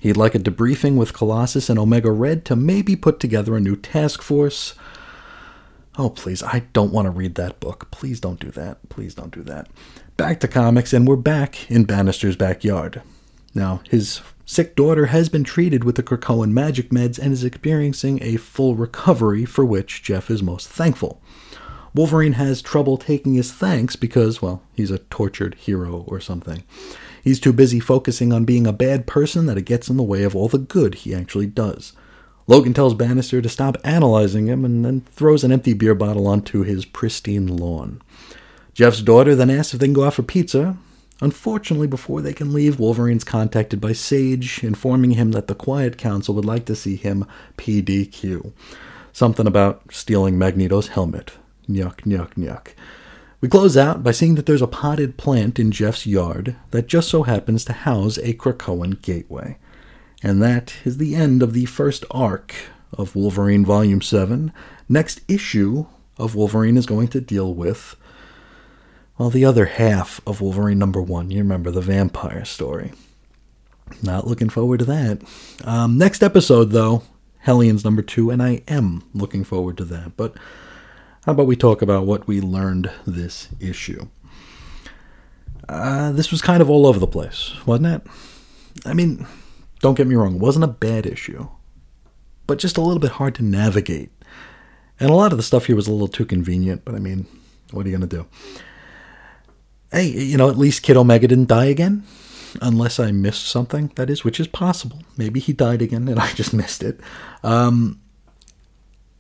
He'd 0.01 0.17
like 0.17 0.35
a 0.35 0.41
debriefing 0.41 0.97
with 0.97 1.13
Colossus 1.13 1.71
and 1.71 1.79
Omega 1.79 2.11
Red 2.11 2.45
to 2.47 2.57
maybe 2.57 2.97
put 2.97 3.21
together 3.21 3.57
a 3.57 3.61
new 3.61 3.77
task 3.77 4.21
force. 4.21 4.75
Oh, 5.99 6.09
please, 6.09 6.43
I 6.43 6.61
don't 6.73 6.93
want 6.93 7.05
to 7.07 7.11
read 7.11 7.35
that 7.35 7.61
book. 7.61 7.91
Please 7.91 8.19
don't 8.19 8.41
do 8.41 8.51
that. 8.53 8.89
Please 8.89 9.15
don't 9.15 9.35
do 9.35 9.43
that. 9.43 9.69
Back 10.17 10.41
to 10.41 10.49
comics, 10.49 10.93
and 10.93 11.07
we're 11.07 11.17
back 11.17 11.71
in 11.71 11.85
Bannister's 11.85 12.37
backyard. 12.37 13.03
Now, 13.55 13.83
his 13.91 14.23
sick 14.47 14.75
daughter 14.75 15.07
has 15.07 15.29
been 15.29 15.45
treated 15.45 15.85
with 15.85 15.97
the 15.97 16.03
Krakoan 16.03 16.53
magic 16.53 16.89
meds 16.89 17.19
and 17.19 17.33
is 17.33 17.45
experiencing 17.45 18.23
a 18.23 18.37
full 18.37 18.75
recovery, 18.75 19.45
for 19.45 19.67
which 19.67 20.03
Jeff 20.03 20.31
is 20.31 20.43
most 20.43 20.67
thankful. 20.67 21.21
Wolverine 21.95 22.35
has 22.35 22.63
trouble 22.63 22.97
taking 22.97 23.35
his 23.35 23.53
thanks 23.53 23.97
because, 23.97 24.41
well, 24.41 24.63
he's 24.73 24.91
a 24.91 24.99
tortured 24.99 25.57
hero 25.57 26.05
or 26.09 26.21
something. 26.21 26.65
He's 27.23 27.39
too 27.39 27.53
busy 27.53 27.81
focusing 27.81 28.33
on 28.33 28.47
being 28.47 28.67
a 28.67 28.73
bad 28.73 29.07
person 29.07 29.45
that 29.45 29.59
it 29.59 29.67
gets 29.67 29.91
in 29.91 29.99
the 29.99 30.03
way 30.03 30.23
of 30.23 30.35
all 30.35 30.49
the 30.49 30.59
good 30.59 30.95
he 30.97 31.15
actually 31.15 31.47
does. 31.47 31.93
Logan 32.53 32.75
tells 32.75 32.93
Bannister 32.93 33.41
to 33.41 33.49
stop 33.49 33.79
analyzing 33.83 34.47
him 34.47 34.63
and 34.63 34.85
then 34.85 35.01
throws 35.13 35.43
an 35.43 35.53
empty 35.53 35.73
beer 35.73 35.95
bottle 35.95 36.27
onto 36.27 36.65
his 36.65 36.85
pristine 36.85 37.47
lawn. 37.47 38.03
Jeff's 38.75 39.01
daughter 39.01 39.35
then 39.35 39.49
asks 39.49 39.73
if 39.73 39.81
they 39.81 39.87
can 39.87 39.95
go 39.95 40.05
out 40.05 40.13
for 40.13 40.23
pizza. 40.23 40.77
Unfortunately, 41.23 41.87
before 41.87 42.21
they 42.21 42.35
can 42.35 42.53
leave, 42.53 42.79
Wolverine's 42.79 43.25
contacted 43.25 43.81
by 43.81 43.95
Sage, 43.95 44.63
informing 44.63 45.13
him 45.13 45.33
that 45.33 45.47
the 45.47 45.55
Quiet 45.55 45.97
Council 45.97 46.35
would 46.35 46.45
like 46.45 46.67
to 46.67 46.77
see 46.77 46.97
him 46.97 47.25
PDQ. 47.57 48.53
Something 49.15 49.47
about 49.47 49.91
stealing 49.91 50.37
Magneto's 50.37 50.89
helmet. 50.89 51.33
Nyuk, 51.71 52.03
nyuk, 52.03 52.35
nyuk. 52.35 52.75
We 53.41 53.49
close 53.49 53.79
out 53.79 54.03
by 54.03 54.11
seeing 54.11 54.35
that 54.35 54.45
there's 54.45 54.61
a 54.61 54.67
potted 54.67 55.17
plant 55.17 55.59
in 55.59 55.73
Jeff's 55.73 56.07
yard 56.07 56.57
that 56.71 56.87
just 56.87 57.09
so 57.09 57.23
happens 57.23 57.65
to 57.65 57.73
house 57.73 58.19
a 58.19 58.35
Krakoan 58.35 59.01
gateway. 59.01 59.57
And 60.23 60.43
that 60.43 60.75
is 60.85 60.99
the 60.99 61.15
end 61.15 61.43
of 61.43 61.53
the 61.53 61.67
first 61.67 62.05
arc 62.11 62.55
of 62.93 63.17
Wolverine 63.17 63.65
Volume 63.65 64.01
7. 64.01 64.53
Next 64.89 65.21
issue 65.29 65.87
of 66.19 66.35
Wolverine 66.35 66.77
is 66.77 66.87
going 66.87 67.09
to 67.09 67.21
deal 67.21 67.53
with, 67.53 67.97
well, 69.19 69.31
the 69.31 69.45
other 69.45 69.65
half 69.67 70.21
of 70.27 70.41
Wolverine 70.41 70.79
number 70.79 71.03
1. 71.03 71.31
You 71.31 71.39
remember 71.39 71.71
the 71.71 71.81
vampire 71.81 72.45
story. 72.45 72.93
Not 74.03 74.27
looking 74.27 74.49
forward 74.49 74.79
to 74.81 74.85
that. 74.87 75.23
Um, 75.65 75.99
next 75.99 76.23
episode, 76.23 76.71
though, 76.71 77.03
Hellions 77.39 77.85
number 77.85 78.03
two, 78.03 78.31
and 78.31 78.43
I 78.43 78.63
am 78.69 79.03
looking 79.13 79.43
forward 79.43 79.77
to 79.79 79.85
that. 79.87 80.17
But 80.17 80.37
how 81.27 81.33
about 81.33 81.47
we 81.47 81.57
talk 81.57 81.83
about 81.83 82.07
what 82.07 82.27
we 82.27 82.41
learned 82.41 82.91
this 83.07 83.49
issue? 83.61 84.09
Uh, 85.69 86.13
this 86.13 86.31
was 86.31 86.41
kind 86.41 86.63
of 86.63 86.71
all 86.71 86.87
over 86.87 86.99
the 86.99 87.07
place, 87.07 87.53
wasn't 87.67 87.87
it? 87.87 88.03
I 88.87 88.95
mean, 88.95 89.27
don't 89.83 89.97
get 89.97 90.07
me 90.07 90.15
wrong, 90.15 90.37
it 90.37 90.41
wasn't 90.41 90.65
a 90.65 90.69
bad 90.69 91.05
issue, 91.05 91.49
but 92.47 92.59
just 92.59 92.79
a 92.79 92.81
little 92.81 93.01
bit 93.01 93.13
hard 93.13 93.35
to 93.35 93.45
navigate. 93.45 94.11
And 94.99 95.11
a 95.11 95.15
lot 95.15 95.33
of 95.33 95.37
the 95.37 95.43
stuff 95.43 95.67
here 95.67 95.77
was 95.77 95.89
a 95.89 95.93
little 95.93 96.09
too 96.09 96.25
convenient, 96.25 96.85
but 96.85 96.95
I 96.95 96.99
mean, 96.99 97.27
what 97.73 97.85
are 97.85 97.89
you 97.89 97.97
going 97.97 98.09
to 98.09 98.17
do? 98.17 98.27
Hey, 99.91 100.07
you 100.07 100.37
know, 100.37 100.49
at 100.49 100.57
least 100.57 100.83
Kid 100.83 100.97
Omega 100.97 101.29
didn't 101.29 101.49
die 101.49 101.67
again. 101.67 102.05
Unless 102.61 103.01
I 103.01 103.13
missed 103.13 103.47
something, 103.47 103.91
that 103.97 104.11
is, 104.11 104.25
which 104.25 104.39
is 104.39 104.47
possible. 104.47 105.03
Maybe 105.17 105.41
he 105.41 105.53
died 105.53 105.83
again 105.83 106.07
and 106.07 106.19
I 106.21 106.33
just 106.33 106.55
missed 106.55 106.83
it. 106.83 107.01
Um, 107.43 108.01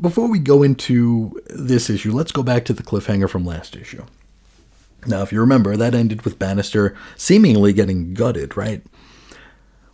before 0.00 0.28
we 0.28 0.38
go 0.38 0.62
into 0.62 1.40
this 1.47 1.90
issue, 1.90 2.12
let's 2.12 2.33
go 2.33 2.42
back 2.42 2.64
to 2.66 2.73
the 2.73 2.83
cliffhanger 2.83 3.28
from 3.28 3.45
last 3.45 3.75
issue. 3.75 4.04
Now, 5.07 5.23
if 5.23 5.33
you 5.33 5.40
remember, 5.40 5.76
that 5.76 5.95
ended 5.95 6.23
with 6.23 6.38
Bannister 6.38 6.95
seemingly 7.16 7.73
getting 7.73 8.14
gutted, 8.14 8.57
right? 8.57 8.85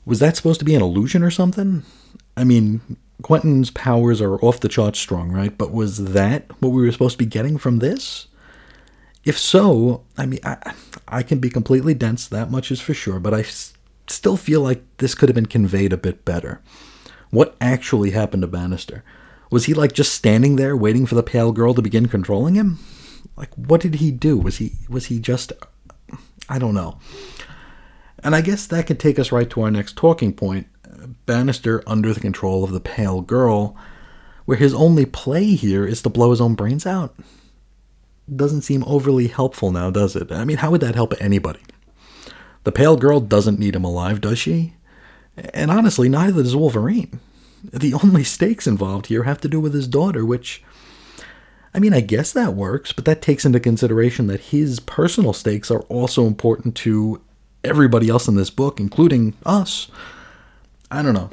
Was 0.08 0.20
that 0.20 0.36
supposed 0.36 0.58
to 0.60 0.64
be 0.64 0.74
an 0.74 0.80
illusion 0.80 1.22
or 1.22 1.30
something? 1.30 1.82
I 2.34 2.42
mean, 2.42 2.96
Quentin's 3.20 3.70
powers 3.70 4.22
are 4.22 4.36
off 4.36 4.58
the 4.58 4.68
charts 4.68 4.98
strong, 4.98 5.30
right? 5.30 5.56
But 5.56 5.70
was 5.70 6.12
that 6.12 6.46
what 6.62 6.70
we 6.70 6.80
were 6.80 6.90
supposed 6.90 7.18
to 7.18 7.24
be 7.24 7.26
getting 7.26 7.58
from 7.58 7.78
this? 7.78 8.26
If 9.24 9.38
so, 9.38 10.04
I 10.16 10.24
mean, 10.24 10.40
I, 10.44 10.72
I 11.06 11.22
can 11.22 11.40
be 11.40 11.50
completely 11.50 11.92
dense, 11.92 12.26
that 12.28 12.50
much 12.50 12.70
is 12.70 12.80
for 12.80 12.94
sure, 12.94 13.20
but 13.20 13.34
I 13.34 13.40
s- 13.40 13.74
still 14.06 14.38
feel 14.38 14.62
like 14.62 14.82
this 14.96 15.14
could 15.14 15.28
have 15.28 15.36
been 15.36 15.44
conveyed 15.44 15.92
a 15.92 15.98
bit 15.98 16.24
better. 16.24 16.62
What 17.28 17.54
actually 17.60 18.12
happened 18.12 18.40
to 18.44 18.46
Bannister? 18.48 19.04
Was 19.50 19.66
he 19.66 19.74
like 19.74 19.92
just 19.92 20.14
standing 20.14 20.56
there 20.56 20.74
waiting 20.74 21.04
for 21.04 21.16
the 21.16 21.22
pale 21.22 21.52
girl 21.52 21.74
to 21.74 21.82
begin 21.82 22.08
controlling 22.08 22.54
him? 22.54 22.78
Like 23.36 23.52
what 23.56 23.82
did 23.82 23.96
he 23.96 24.10
do? 24.10 24.38
Was 24.38 24.56
he 24.56 24.72
was 24.88 25.06
he 25.06 25.18
just 25.18 25.52
I 26.48 26.58
don't 26.58 26.74
know. 26.74 26.98
And 28.22 28.34
I 28.34 28.40
guess 28.40 28.66
that 28.66 28.86
could 28.86 28.98
take 28.98 29.18
us 29.18 29.32
right 29.32 29.48
to 29.50 29.62
our 29.62 29.70
next 29.70 29.96
talking 29.96 30.32
point. 30.32 30.66
Bannister 31.26 31.82
under 31.86 32.12
the 32.12 32.20
control 32.20 32.64
of 32.64 32.72
the 32.72 32.80
pale 32.80 33.20
girl, 33.20 33.76
where 34.44 34.56
his 34.56 34.74
only 34.74 35.06
play 35.06 35.54
here 35.54 35.86
is 35.86 36.02
to 36.02 36.08
blow 36.08 36.30
his 36.30 36.40
own 36.40 36.54
brains 36.54 36.86
out. 36.86 37.14
Doesn't 38.34 38.62
seem 38.62 38.82
overly 38.84 39.28
helpful 39.28 39.70
now, 39.70 39.90
does 39.90 40.16
it? 40.16 40.32
I 40.32 40.44
mean, 40.44 40.58
how 40.58 40.70
would 40.70 40.80
that 40.80 40.94
help 40.94 41.14
anybody? 41.20 41.60
The 42.64 42.72
pale 42.72 42.96
girl 42.96 43.20
doesn't 43.20 43.58
need 43.58 43.76
him 43.76 43.84
alive, 43.84 44.20
does 44.20 44.38
she? 44.38 44.74
And 45.54 45.70
honestly, 45.70 46.08
neither 46.08 46.42
does 46.42 46.56
Wolverine. 46.56 47.20
The 47.62 47.94
only 47.94 48.24
stakes 48.24 48.66
involved 48.66 49.06
here 49.06 49.22
have 49.22 49.40
to 49.42 49.48
do 49.48 49.60
with 49.60 49.74
his 49.74 49.88
daughter, 49.88 50.24
which. 50.24 50.62
I 51.74 51.80
mean, 51.80 51.92
I 51.92 52.00
guess 52.00 52.32
that 52.32 52.54
works, 52.54 52.92
but 52.92 53.04
that 53.04 53.22
takes 53.22 53.44
into 53.44 53.60
consideration 53.60 54.26
that 54.26 54.40
his 54.40 54.80
personal 54.80 55.32
stakes 55.32 55.70
are 55.70 55.82
also 55.82 56.26
important 56.26 56.74
to 56.76 57.20
everybody 57.64 58.08
else 58.08 58.28
in 58.28 58.36
this 58.36 58.50
book, 58.50 58.80
including 58.80 59.34
us. 59.44 59.88
I 60.90 61.02
don't 61.02 61.14
know. 61.14 61.30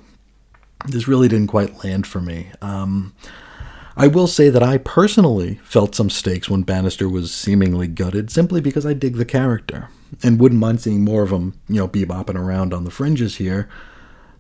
This 0.87 1.07
really 1.07 1.27
didn't 1.27 1.47
quite 1.47 1.83
land 1.83 2.05
for 2.05 2.21
me. 2.21 2.51
Um, 2.61 3.13
I 3.97 4.07
will 4.07 4.27
say 4.27 4.49
that 4.49 4.61
I 4.61 4.77
personally 4.77 5.55
felt 5.63 5.95
some 5.95 6.09
stakes 6.09 6.49
when 6.49 6.63
Bannister 6.63 7.07
was 7.07 7.33
seemingly 7.33 7.87
gutted, 7.87 8.29
simply 8.29 8.59
because 8.59 8.85
I 8.85 8.93
dig 8.93 9.15
the 9.15 9.25
character 9.25 9.89
and 10.21 10.39
wouldn't 10.39 10.59
mind 10.59 10.81
seeing 10.81 11.03
more 11.03 11.23
of 11.23 11.31
him, 11.31 11.59
you 11.69 11.75
know, 11.75 11.87
bebopping 11.87 12.35
around 12.35 12.73
on 12.73 12.83
the 12.83 12.91
fringes 12.91 13.37
here. 13.37 13.69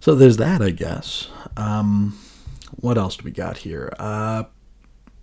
So 0.01 0.13
there's 0.13 0.37
that, 0.37 0.61
I 0.61 0.71
guess. 0.71 1.29
Um, 1.55 2.19
what 2.71 2.97
else 2.97 3.17
do 3.17 3.23
we 3.23 3.31
got 3.31 3.59
here? 3.59 3.93
Uh, 3.97 4.43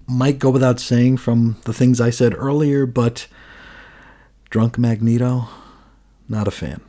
might 0.09 0.39
go 0.39 0.51
without 0.51 0.81
saying 0.81 1.19
from 1.19 1.59
the 1.65 1.73
things 1.73 2.01
I 2.01 2.11
said 2.11 2.35
earlier, 2.35 2.87
but 2.87 3.29
Drunk 4.51 4.79
Magneto, 4.79 5.49
not 6.29 6.49
a 6.49 6.51
fan. 6.51 6.81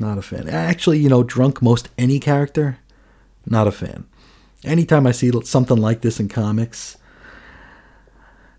Not 0.00 0.18
a 0.18 0.22
fan. 0.22 0.48
Actually, 0.48 0.98
you 0.98 1.08
know, 1.08 1.22
drunk 1.22 1.60
most 1.60 1.88
any 1.98 2.20
character, 2.20 2.78
not 3.46 3.66
a 3.66 3.72
fan. 3.72 4.06
Anytime 4.64 5.06
I 5.06 5.12
see 5.12 5.30
something 5.44 5.76
like 5.76 6.02
this 6.02 6.20
in 6.20 6.28
comics, 6.28 6.96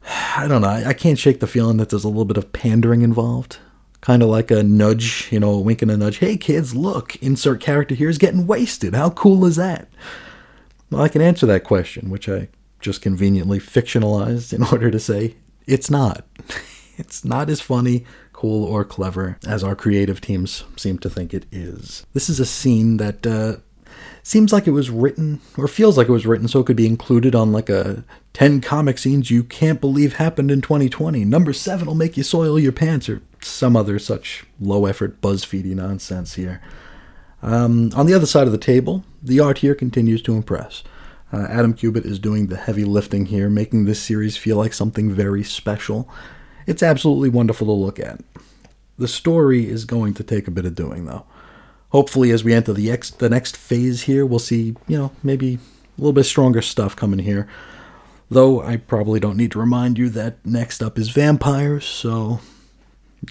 I 0.38 0.48
don't 0.48 0.62
know. 0.62 0.70
I, 0.70 0.94
can't 0.94 1.20
shake 1.20 1.40
the 1.40 1.48
feeling 1.48 1.78
that 1.78 1.90
there's 1.90 2.04
a 2.04 2.10
little 2.10 2.26
bit 2.26 2.38
of 2.38 2.52
pandering 2.54 3.02
involved. 3.02 3.58
Kind 4.02 4.24
of 4.24 4.30
like 4.30 4.50
a 4.50 4.64
nudge, 4.64 5.28
you 5.32 5.40
know, 5.40 5.52
a 5.52 5.60
wink 5.60 5.82
and 5.82 5.92
a 5.92 5.98
nudge. 5.98 6.18
Hey, 6.18 6.38
kids, 6.38 6.74
look, 6.74 7.16
insert 7.18 7.60
character 7.60 7.96
here 7.96 8.10
is 8.10 8.18
getting 8.18 8.48
wasted. 8.48 8.94
How 8.96 9.10
cool 9.10 9.46
is 9.46 9.58
that? 9.58 9.90
Well, 10.90 11.02
I 11.02 11.10
can 11.10 11.22
answer 11.22 11.46
that 11.46 11.66
question, 11.66 12.10
which 12.10 12.30
I 12.30 12.48
just 12.80 13.02
conveniently 13.02 13.60
fictionalized 13.60 14.54
in 14.54 14.64
order 14.72 14.90
to 14.90 15.00
say 15.00 15.36
it's 15.68 15.90
not. 15.90 16.26
it's 16.98 17.26
not 17.26 17.50
as 17.50 17.62
funny, 17.62 18.06
cool, 18.40 18.64
or 18.64 18.86
clever 18.86 19.38
as 19.46 19.66
our 19.66 19.76
creative 19.76 20.22
teams 20.22 20.64
seem 20.78 20.98
to 20.98 21.10
think 21.10 21.34
it 21.34 21.46
is. 21.52 22.06
This 22.14 22.30
is 22.30 22.40
a 22.40 22.46
scene 22.46 22.96
that 22.96 23.28
uh, 23.28 23.58
seems 24.24 24.54
like 24.54 24.66
it 24.66 24.72
was 24.72 24.90
written, 24.90 25.42
or 25.58 25.68
feels 25.68 25.98
like 25.98 26.08
it 26.08 26.14
was 26.14 26.26
written, 26.26 26.48
so 26.48 26.62
it 26.62 26.66
could 26.66 26.78
be 26.78 26.88
included 26.88 27.36
on 27.36 27.52
like 27.52 27.70
a 27.70 28.06
10 28.32 28.62
comic 28.62 28.98
scenes 28.98 29.30
you 29.30 29.44
can't 29.44 29.82
believe 29.82 30.14
happened 30.14 30.52
in 30.52 30.62
2020. 30.62 31.26
Number 31.26 31.52
7 31.52 31.86
will 31.86 31.96
make 31.96 32.16
you 32.16 32.24
soil 32.24 32.58
your 32.58 32.72
pants, 32.72 33.10
or 33.10 33.22
some 33.42 33.76
other 33.76 34.00
such 34.00 34.46
low 34.58 34.86
effort 34.86 35.20
BuzzFeedy 35.20 35.76
nonsense 35.76 36.36
here. 36.36 36.62
Um, 37.42 37.92
on 37.94 38.06
the 38.06 38.14
other 38.14 38.26
side 38.26 38.48
of 38.48 38.54
the 38.54 38.58
table, 38.58 39.04
the 39.22 39.42
art 39.42 39.58
here 39.58 39.76
continues 39.76 40.22
to 40.22 40.36
impress. 40.36 40.82
Uh, 41.34 41.46
Adam 41.50 41.74
Kubert 41.74 42.06
is 42.06 42.20
doing 42.20 42.48
the 42.48 42.56
heavy 42.56 42.86
lifting 42.86 43.26
here, 43.26 43.50
making 43.50 43.84
this 43.84 44.02
series 44.02 44.38
feel 44.38 44.56
like 44.56 44.72
something 44.72 45.12
very 45.12 45.44
special. 45.44 46.10
It's 46.70 46.84
absolutely 46.84 47.30
wonderful 47.30 47.66
to 47.66 47.74
look 47.74 48.00
at. 48.00 48.20
The 49.00 49.08
story 49.08 49.68
is 49.68 49.86
going 49.86 50.14
to 50.14 50.24
take 50.24 50.48
a 50.48 50.52
bit 50.52 50.66
of 50.66 50.76
doing, 50.76 51.06
though. 51.06 51.26
Hopefully, 51.90 52.30
as 52.30 52.44
we 52.44 52.54
enter 52.54 52.74
the, 52.74 52.92
ex- 52.92 53.10
the 53.10 53.28
next 53.28 53.58
phase 53.58 54.04
here, 54.04 54.24
we'll 54.24 54.38
see, 54.38 54.76
you 54.88 54.96
know, 54.96 55.12
maybe 55.24 55.56
a 55.56 55.60
little 55.98 56.14
bit 56.14 56.26
stronger 56.26 56.62
stuff 56.62 56.96
coming 56.96 57.18
here. 57.18 57.48
Though 58.30 58.62
I 58.62 58.78
probably 58.78 59.20
don't 59.20 59.36
need 59.36 59.52
to 59.54 59.60
remind 59.60 59.98
you 59.98 60.10
that 60.10 60.46
next 60.46 60.84
up 60.84 61.00
is 61.00 61.10
vampires, 61.10 61.86
so 61.86 62.40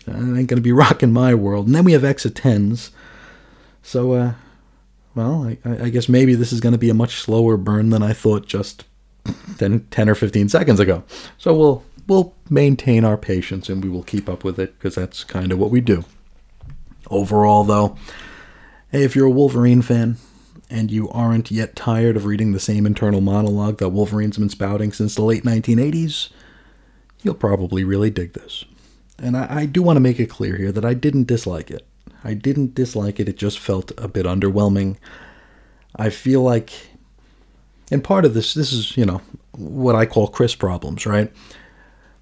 that 0.04 0.16
ain't 0.16 0.48
gonna 0.48 0.60
be 0.60 0.72
rocking 0.84 1.12
my 1.12 1.32
world. 1.32 1.66
And 1.66 1.76
then 1.76 1.84
we 1.84 1.92
have 1.92 2.02
X 2.02 2.24
of 2.24 2.34
Tens. 2.34 2.90
So, 3.84 4.14
uh, 4.14 4.32
well, 5.14 5.56
I, 5.64 5.84
I 5.84 5.88
guess 5.90 6.08
maybe 6.08 6.34
this 6.34 6.52
is 6.52 6.58
gonna 6.58 6.76
be 6.76 6.90
a 6.90 6.94
much 6.94 7.20
slower 7.20 7.56
burn 7.56 7.90
than 7.90 8.02
I 8.02 8.14
thought 8.14 8.48
just 8.48 8.84
10, 9.58 9.86
10 9.92 10.08
or 10.08 10.16
15 10.16 10.48
seconds 10.48 10.80
ago. 10.80 11.04
So 11.36 11.54
we'll 11.54 11.84
we'll 12.08 12.34
maintain 12.48 13.04
our 13.04 13.16
patience 13.16 13.68
and 13.68 13.84
we 13.84 13.90
will 13.90 14.02
keep 14.02 14.28
up 14.28 14.42
with 14.42 14.58
it 14.58 14.76
because 14.78 14.96
that's 14.96 15.22
kind 15.22 15.52
of 15.52 15.58
what 15.58 15.70
we 15.70 15.80
do. 15.80 16.04
Overall, 17.10 17.64
though, 17.64 17.96
if 18.90 19.14
you're 19.14 19.26
a 19.26 19.30
Wolverine 19.30 19.82
fan 19.82 20.16
and 20.70 20.90
you 20.90 21.08
aren't 21.10 21.50
yet 21.50 21.76
tired 21.76 22.16
of 22.16 22.24
reading 22.24 22.52
the 22.52 22.60
same 22.60 22.86
internal 22.86 23.20
monologue 23.20 23.78
that 23.78 23.90
Wolverine's 23.90 24.38
been 24.38 24.48
spouting 24.48 24.92
since 24.92 25.14
the 25.14 25.22
late 25.22 25.44
1980s, 25.44 26.30
you'll 27.22 27.34
probably 27.34 27.84
really 27.84 28.10
dig 28.10 28.32
this. 28.32 28.64
And 29.18 29.36
I, 29.36 29.60
I 29.60 29.66
do 29.66 29.82
want 29.82 29.96
to 29.96 30.00
make 30.00 30.18
it 30.18 30.30
clear 30.30 30.56
here 30.56 30.72
that 30.72 30.84
I 30.84 30.94
didn't 30.94 31.26
dislike 31.26 31.70
it. 31.70 31.86
I 32.24 32.34
didn't 32.34 32.74
dislike 32.74 33.20
it, 33.20 33.28
it 33.28 33.36
just 33.36 33.58
felt 33.58 33.92
a 33.96 34.08
bit 34.08 34.26
underwhelming. 34.26 34.96
I 35.94 36.10
feel 36.10 36.42
like, 36.42 36.72
and 37.90 38.02
part 38.02 38.24
of 38.24 38.34
this, 38.34 38.54
this 38.54 38.72
is, 38.72 38.96
you 38.96 39.06
know, 39.06 39.20
what 39.52 39.94
I 39.94 40.04
call 40.04 40.28
Chris 40.28 40.54
problems, 40.54 41.06
right? 41.06 41.32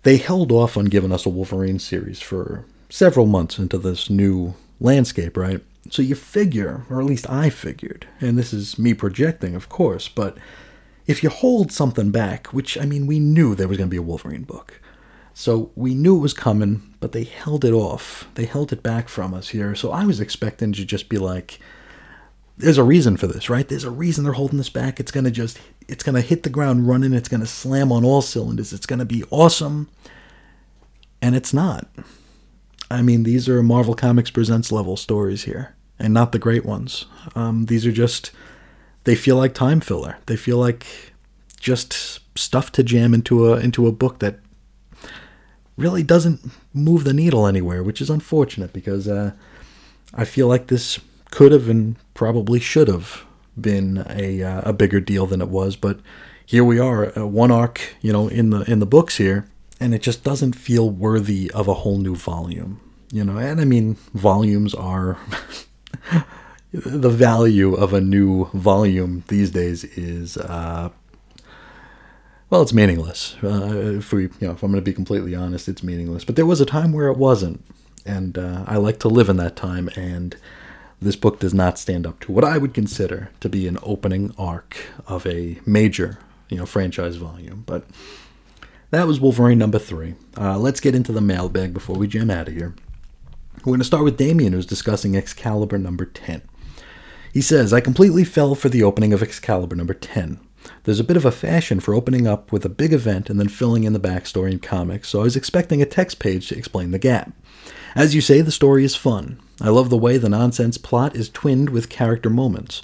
They 0.06 0.18
held 0.18 0.52
off 0.52 0.76
on 0.76 0.84
giving 0.84 1.10
us 1.10 1.26
a 1.26 1.30
Wolverine 1.30 1.80
series 1.80 2.20
for 2.20 2.64
several 2.88 3.26
months 3.26 3.58
into 3.58 3.76
this 3.76 4.08
new 4.08 4.54
landscape, 4.78 5.36
right? 5.36 5.60
So 5.90 6.00
you 6.00 6.14
figure, 6.14 6.86
or 6.88 7.00
at 7.00 7.06
least 7.06 7.28
I 7.28 7.50
figured, 7.50 8.06
and 8.20 8.38
this 8.38 8.52
is 8.52 8.78
me 8.78 8.94
projecting, 8.94 9.56
of 9.56 9.68
course, 9.68 10.06
but 10.06 10.38
if 11.08 11.25
you 11.25 11.28
hold 11.28 11.72
something 11.72 12.12
back, 12.12 12.46
which 12.52 12.78
I 12.78 12.84
mean, 12.84 13.08
we 13.08 13.18
knew 13.18 13.56
there 13.56 13.66
was 13.66 13.78
going 13.78 13.88
to 13.88 13.94
be 13.94 13.96
a 13.96 14.02
Wolverine 14.02 14.44
book. 14.44 14.80
So 15.34 15.72
we 15.75 15.92
knew 15.92 16.18
it 16.18 16.20
was 16.20 16.34
coming, 16.34 16.94
but 17.00 17.10
they 17.10 17.25
held 17.25 17.64
it 17.64 17.72
off. 17.72 18.28
They 18.36 18.44
held 18.44 18.72
it 18.72 18.84
back 18.84 19.08
from 19.08 19.34
us 19.34 19.48
here. 19.48 19.75
So 19.75 19.90
I 19.90 20.04
was 20.04 20.20
expecting 20.20 20.72
to 20.75 20.84
just 20.84 21.08
be 21.08 21.18
like, 21.18 21.58
there's 22.58 22.78
a 22.78 22.84
reason 22.84 23.16
for 23.16 23.26
this, 23.26 23.50
right? 23.50 23.68
There's 23.68 23.84
a 23.84 23.90
reason 23.90 24.25
they're 24.25 24.32
holding 24.32 24.58
this 24.58 24.70
back. 24.70 24.98
It's 24.98 25.12
to 25.25 25.30
just, 25.30 25.58
it's 25.88 26.02
to 26.14 26.20
hit 26.20 26.42
the 26.42 26.50
ground 26.50 26.88
running. 26.88 27.12
It's 27.12 27.28
to 27.40 27.46
slam 27.46 27.92
on 27.92 28.04
all 28.04 28.22
cylinders. 28.22 28.72
It's 28.72 28.86
to 28.98 29.04
be 29.04 29.25
awesome. 29.30 29.90
And 31.20 31.34
it's 31.34 31.52
not. 31.52 31.88
I 32.90 33.02
mean, 33.02 33.25
these 33.25 33.48
are 33.48 33.62
Marvel 33.62 33.94
Comics 33.94 34.30
Presents 34.30 34.70
level 34.70 34.96
stories 34.96 35.42
here, 35.44 35.75
and 35.98 36.14
not 36.14 36.32
the 36.32 36.38
great 36.38 36.64
ones. 36.64 37.06
Um, 37.34 37.66
these 37.66 37.84
are 37.84 37.92
just, 37.92 38.30
they 39.04 39.14
feel 39.14 39.36
like 39.36 39.54
time 39.54 39.80
filler. 39.80 40.18
They 40.26 40.36
feel 40.36 40.58
like 40.58 40.86
just 41.58 42.20
stuff 42.38 42.70
to 42.70 42.82
jam 42.82 43.12
into 43.12 43.52
a 43.52 43.58
into 43.58 43.86
a 43.86 43.92
book 43.92 44.20
that 44.20 44.38
really 45.76 46.02
doesn't 46.02 46.40
move 46.72 47.04
the 47.04 47.12
needle 47.12 47.46
anywhere, 47.46 47.82
which 47.82 48.00
is 48.00 48.08
unfortunate 48.08 48.72
because 48.72 49.08
uh, 49.08 49.32
I 50.14 50.25
feel 50.25 50.46
like 50.46 50.68
this 50.68 51.00
could 51.30 51.52
have 51.52 51.68
and 51.68 51.97
probably 52.14 52.61
should 52.61 52.88
have 52.88 53.25
been 53.59 54.04
a 54.09 54.42
uh, 54.42 54.62
a 54.64 54.73
bigger 54.73 55.00
deal 55.00 55.26
than 55.26 55.40
it 55.40 55.49
was, 55.49 55.76
but 55.76 56.00
here 56.45 56.64
we 56.64 56.78
are, 56.78 57.16
uh, 57.18 57.26
one 57.26 57.50
arc, 57.50 57.97
you 58.00 58.12
know, 58.12 58.28
in 58.28 58.50
the 58.50 58.61
in 58.71 58.78
the 58.78 58.87
books 58.87 59.16
here, 59.16 59.49
and 59.80 59.95
it 59.95 60.02
just 60.02 60.23
doesn't 60.23 60.54
feel 60.54 60.88
worthy 60.88 61.50
of 61.52 61.66
a 61.66 61.75
whole 61.75 61.99
new 61.99 62.14
volume, 62.14 62.80
you 63.12 63.25
know. 63.25 63.37
And 63.37 63.61
I 63.61 63.64
mean, 63.64 63.97
volumes 64.14 64.75
are 64.75 65.18
the 66.73 67.11
value 67.11 67.75
of 67.75 67.92
a 67.92 68.00
new 68.00 68.47
volume 68.54 69.25
these 69.28 69.50
days 69.50 69.85
is 69.85 70.37
uh, 70.37 70.90
well, 72.49 72.62
it's 72.62 72.73
meaningless. 72.73 73.37
Uh, 73.42 73.97
if 73.99 74.12
we, 74.12 74.23
you 74.25 74.33
know, 74.42 74.52
if 74.52 74.62
I'm 74.62 74.71
going 74.71 74.83
to 74.83 74.88
be 74.88 74.92
completely 74.95 75.35
honest, 75.35 75.68
it's 75.68 75.83
meaningless. 75.83 76.25
But 76.25 76.37
there 76.37 76.47
was 76.47 76.61
a 76.61 76.66
time 76.66 76.92
where 76.92 77.09
it 77.09 77.18
wasn't, 77.18 77.64
and 78.04 78.38
uh, 78.38 78.64
I 78.68 78.76
like 78.76 79.00
to 79.00 79.09
live 79.09 79.28
in 79.28 79.37
that 79.38 79.56
time. 79.56 79.90
And 79.97 80.37
this 81.00 81.17
book 81.17 81.38
does 81.38 81.55
not 81.55 81.79
stand 81.79 82.07
up 82.07 82.21
to 82.21 82.33
what 82.33 82.45
I 82.45 82.59
would 82.59 82.75
consider 82.75 83.31
to 83.41 83.49
be 83.49 83.69
an 83.69 83.79
opening 83.83 84.35
arc 84.38 84.76
of 85.07 85.26
a 85.26 85.59
major, 85.67 86.19
you 86.49 86.57
know, 86.57 86.67
franchise 86.67 87.17
volume. 87.17 87.65
But 87.67 87.85
that 88.91 89.07
was 89.07 89.21
Wolverine 89.21 89.59
number 89.59 89.79
three. 89.79 90.15
Uh, 90.38 90.59
let's 90.59 90.81
get 90.81 90.95
into 90.95 91.12
the 91.12 91.21
mailbag 91.21 91.75
before 91.75 91.97
we 91.97 92.07
jam 92.07 92.31
out 92.31 92.49
of 92.49 92.55
here. 92.55 92.75
We're 93.59 93.73
going 93.73 93.81
to 93.81 93.85
start 93.85 94.05
with 94.05 94.17
Damien, 94.17 94.53
who's 94.53 94.67
discussing 94.67 95.17
Excalibur 95.17 95.79
number 95.79 96.05
10. 96.07 96.43
He 97.33 97.43
says, 97.43 97.73
I 97.73 97.81
completely 97.81 98.25
fell 98.25 98.55
for 98.55 98.69
the 98.69 98.83
opening 98.83 99.12
of 99.12 99.23
Excalibur 99.23 99.76
number 99.76 99.95
10. 99.95 100.41
There's 100.85 101.00
a 101.00 101.05
bit 101.05 101.17
of 101.17 101.25
a 101.25 101.33
fashion 101.33 101.81
for 101.81 101.95
opening 101.95 102.26
up 102.26 102.53
with 102.53 102.65
a 102.65 102.71
big 102.71 102.93
event 102.93 103.29
and 103.29 103.38
then 103.38 103.49
filling 103.49 103.85
in 103.85 103.93
the 103.93 104.00
backstory 104.00 104.53
in 104.53 104.59
comics, 104.59 105.09
so 105.09 105.21
I 105.21 105.25
was 105.25 105.37
expecting 105.37 105.83
a 105.83 105.87
text 105.87 106.19
page 106.19 106.49
to 106.49 106.57
explain 106.57 106.91
the 106.91 106.99
gap. 106.99 107.33
As 107.97 108.15
you 108.15 108.21
say, 108.21 108.43
the 108.43 108.53
story 108.53 108.85
is 108.85 108.95
fun. 108.95 109.41
I 109.59 109.71
love 109.71 109.88
the 109.88 109.97
way 109.97 110.19
the 110.19 110.29
nonsense 110.29 110.76
plot 110.76 111.17
is 111.17 111.31
twinned 111.31 111.71
with 111.71 111.88
character 111.88 112.29
moments. 112.29 112.83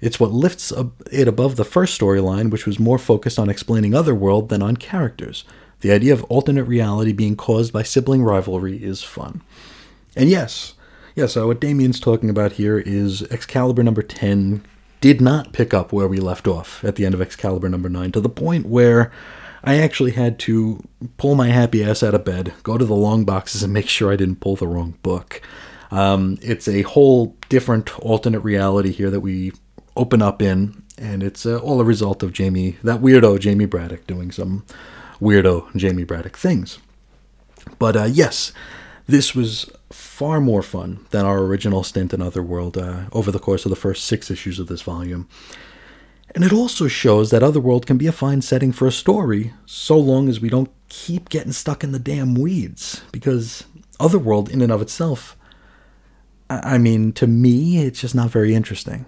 It's 0.00 0.18
what 0.18 0.32
lifts 0.32 0.72
it 1.12 1.28
above 1.28 1.54
the 1.54 1.64
first 1.64 1.98
storyline, 1.98 2.50
which 2.50 2.66
was 2.66 2.80
more 2.80 2.98
focused 2.98 3.38
on 3.38 3.48
explaining 3.48 3.94
Otherworld 3.94 4.48
than 4.48 4.60
on 4.60 4.76
characters. 4.76 5.44
The 5.80 5.92
idea 5.92 6.12
of 6.12 6.24
alternate 6.24 6.64
reality 6.64 7.12
being 7.12 7.36
caused 7.36 7.72
by 7.72 7.84
sibling 7.84 8.24
rivalry 8.24 8.82
is 8.82 9.04
fun. 9.04 9.42
And 10.16 10.28
yes, 10.28 10.74
yes, 11.14 11.34
so 11.34 11.46
what 11.46 11.60
Damien's 11.60 12.00
talking 12.00 12.28
about 12.28 12.52
here 12.52 12.80
is 12.80 13.22
Excalibur 13.30 13.84
number 13.84 14.02
10 14.02 14.64
did 15.00 15.20
not 15.20 15.52
pick 15.52 15.72
up 15.72 15.92
where 15.92 16.08
we 16.08 16.18
left 16.18 16.48
off 16.48 16.82
at 16.82 16.96
the 16.96 17.06
end 17.06 17.14
of 17.14 17.22
Excalibur 17.22 17.68
number 17.68 17.88
9 17.88 18.10
to 18.10 18.20
the 18.20 18.28
point 18.28 18.66
where 18.66 19.12
I 19.68 19.80
actually 19.80 20.12
had 20.12 20.38
to 20.40 20.82
pull 21.18 21.34
my 21.34 21.48
happy 21.48 21.84
ass 21.84 22.02
out 22.02 22.14
of 22.14 22.24
bed, 22.24 22.54
go 22.62 22.78
to 22.78 22.86
the 22.86 22.94
long 22.94 23.26
boxes, 23.26 23.62
and 23.62 23.70
make 23.70 23.86
sure 23.86 24.10
I 24.10 24.16
didn't 24.16 24.40
pull 24.40 24.56
the 24.56 24.66
wrong 24.66 24.94
book. 25.02 25.42
Um, 25.90 26.38
it's 26.40 26.66
a 26.66 26.80
whole 26.82 27.36
different 27.50 27.98
alternate 27.98 28.40
reality 28.40 28.92
here 28.92 29.10
that 29.10 29.20
we 29.20 29.52
open 29.94 30.22
up 30.22 30.40
in, 30.40 30.84
and 30.96 31.22
it's 31.22 31.44
uh, 31.44 31.58
all 31.58 31.82
a 31.82 31.84
result 31.84 32.22
of 32.22 32.32
Jamie, 32.32 32.78
that 32.82 33.02
weirdo 33.02 33.38
Jamie 33.38 33.66
Braddock, 33.66 34.06
doing 34.06 34.32
some 34.32 34.64
weirdo 35.20 35.76
Jamie 35.76 36.04
Braddock 36.04 36.38
things. 36.38 36.78
But 37.78 37.94
uh, 37.94 38.04
yes, 38.04 38.54
this 39.06 39.34
was 39.34 39.70
far 39.90 40.40
more 40.40 40.62
fun 40.62 41.04
than 41.10 41.26
our 41.26 41.40
original 41.40 41.82
stint 41.82 42.14
in 42.14 42.22
Otherworld 42.22 42.78
uh, 42.78 43.02
over 43.12 43.30
the 43.30 43.38
course 43.38 43.66
of 43.66 43.70
the 43.70 43.76
first 43.76 44.06
six 44.06 44.30
issues 44.30 44.58
of 44.58 44.68
this 44.68 44.80
volume. 44.80 45.28
And 46.34 46.44
it 46.44 46.52
also 46.52 46.88
shows 46.88 47.30
that 47.30 47.42
Otherworld 47.42 47.86
can 47.86 47.96
be 47.96 48.06
a 48.06 48.12
fine 48.12 48.42
setting 48.42 48.72
for 48.72 48.86
a 48.86 48.92
story, 48.92 49.52
so 49.66 49.98
long 49.98 50.28
as 50.28 50.40
we 50.40 50.48
don't 50.48 50.70
keep 50.88 51.28
getting 51.28 51.52
stuck 51.52 51.82
in 51.82 51.92
the 51.92 51.98
damn 51.98 52.34
weeds. 52.34 53.02
Because 53.12 53.64
Otherworld, 53.98 54.50
in 54.50 54.60
and 54.60 54.70
of 54.70 54.82
itself, 54.82 55.36
I 56.50 56.78
mean, 56.78 57.12
to 57.14 57.26
me, 57.26 57.78
it's 57.78 58.00
just 58.00 58.14
not 58.14 58.30
very 58.30 58.54
interesting. 58.54 59.04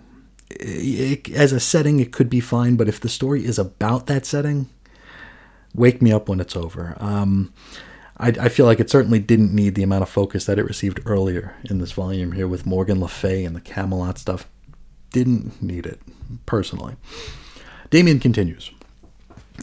It, 0.50 1.30
as 1.30 1.52
a 1.52 1.60
setting, 1.60 2.00
it 2.00 2.12
could 2.12 2.28
be 2.28 2.40
fine, 2.40 2.76
but 2.76 2.88
if 2.88 3.00
the 3.00 3.08
story 3.08 3.44
is 3.44 3.58
about 3.58 4.06
that 4.06 4.26
setting, 4.26 4.68
wake 5.74 6.02
me 6.02 6.12
up 6.12 6.28
when 6.28 6.40
it's 6.40 6.56
over. 6.56 6.96
Um, 6.98 7.52
I, 8.18 8.28
I, 8.28 8.48
feel 8.48 8.66
like 8.66 8.80
it 8.80 8.90
certainly 8.90 9.20
didn't 9.20 9.54
need 9.54 9.74
the 9.74 9.82
amount 9.82 10.02
of 10.02 10.10
focus 10.10 10.44
that 10.44 10.58
it 10.58 10.64
received 10.64 11.00
earlier 11.06 11.54
in 11.64 11.78
this 11.78 11.92
volume 11.92 12.32
here 12.32 12.48
with 12.48 12.66
Morgan 12.66 13.00
Le 13.00 13.08
Fay 13.08 13.44
and 13.44 13.56
the 13.56 13.60
Camelot 13.60 14.18
stuff. 14.18 14.46
Didn't 15.10 15.62
need 15.62 15.86
it, 15.86 16.00
personally. 16.46 16.96
Damien 17.90 18.20
continues. 18.20 18.70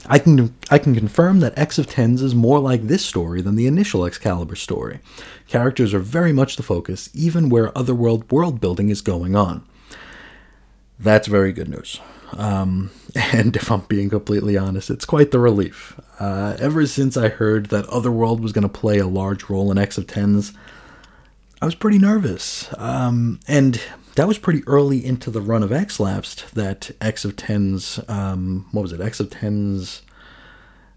I 0.06 0.20
can 0.20 0.56
I 0.70 0.78
can 0.78 0.94
confirm 0.94 1.40
that 1.40 1.58
X 1.58 1.78
of 1.78 1.88
Tens 1.88 2.22
is 2.22 2.36
more 2.36 2.60
like 2.60 2.84
this 2.84 3.04
story 3.04 3.42
than 3.42 3.56
the 3.56 3.68
initial 3.68 4.06
Excalibur 4.06 4.56
story. 4.56 5.00
Characters 5.48 5.94
are 5.94 6.00
very 6.00 6.32
much 6.34 6.56
the 6.56 6.64
focus, 6.64 7.10
even 7.14 7.50
where 7.50 7.76
otherworld 7.78 8.32
world 8.32 8.60
building 8.60 8.90
is 8.90 9.02
going 9.02 9.36
on. 9.36 9.66
That's 11.00 11.28
very 11.28 11.52
good 11.52 11.70
news. 11.70 12.00
Um, 12.34 12.92
and 13.16 13.56
if 13.56 13.72
I'm 13.72 13.82
being 13.82 14.10
completely 14.10 14.58
honest, 14.58 14.90
it's 14.90 15.06
quite 15.06 15.32
the 15.32 15.40
relief. 15.40 16.00
Uh, 16.20 16.56
ever 16.60 16.86
since 16.86 17.16
I 17.16 17.30
heard 17.30 17.68
that 17.68 17.86
Otherworld 17.88 18.42
was 18.42 18.52
going 18.52 18.64
to 18.64 18.70
play 18.70 18.98
a 18.98 19.08
large 19.08 19.50
role 19.50 19.72
in 19.72 19.78
X 19.78 19.98
of 19.98 20.08
Tens, 20.08 20.54
I 21.62 21.66
was 21.66 21.76
pretty 21.76 22.00
nervous. 22.00 22.68
Um, 22.78 23.40
and 23.48 23.80
that 24.18 24.28
was 24.28 24.40
pretty 24.40 24.64
early 24.66 25.06
into 25.06 25.30
the 25.30 25.42
run 25.42 25.62
of 25.62 25.72
X 25.72 26.00
Lapsed 26.00 26.56
that 26.56 26.90
X 27.00 27.24
of 27.24 27.36
Tens, 27.36 28.00
um, 28.08 28.66
what 28.72 28.82
was 28.82 28.92
it? 28.92 29.00
X 29.00 29.20
of 29.20 29.30
Tens 29.30 30.02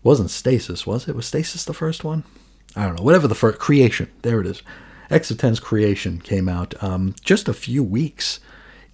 wasn't 0.02 0.30
Stasis, 0.30 0.87
was 0.87 1.06
it? 1.06 1.14
Was 1.14 1.26
Stasis 1.26 1.66
the 1.66 1.74
first 1.74 2.02
one? 2.02 2.24
I 2.74 2.87
don't 2.87 2.96
know. 2.96 3.02
Whatever 3.02 3.28
the 3.28 3.35
first 3.35 3.59
creation, 3.59 4.11
there 4.22 4.40
it 4.40 4.46
is. 4.46 4.62
X 5.11 5.30
of 5.30 5.37
Tens 5.37 5.61
creation 5.61 6.18
came 6.18 6.48
out 6.48 6.83
um, 6.83 7.14
just 7.22 7.46
a 7.46 7.52
few 7.52 7.85
weeks 7.85 8.40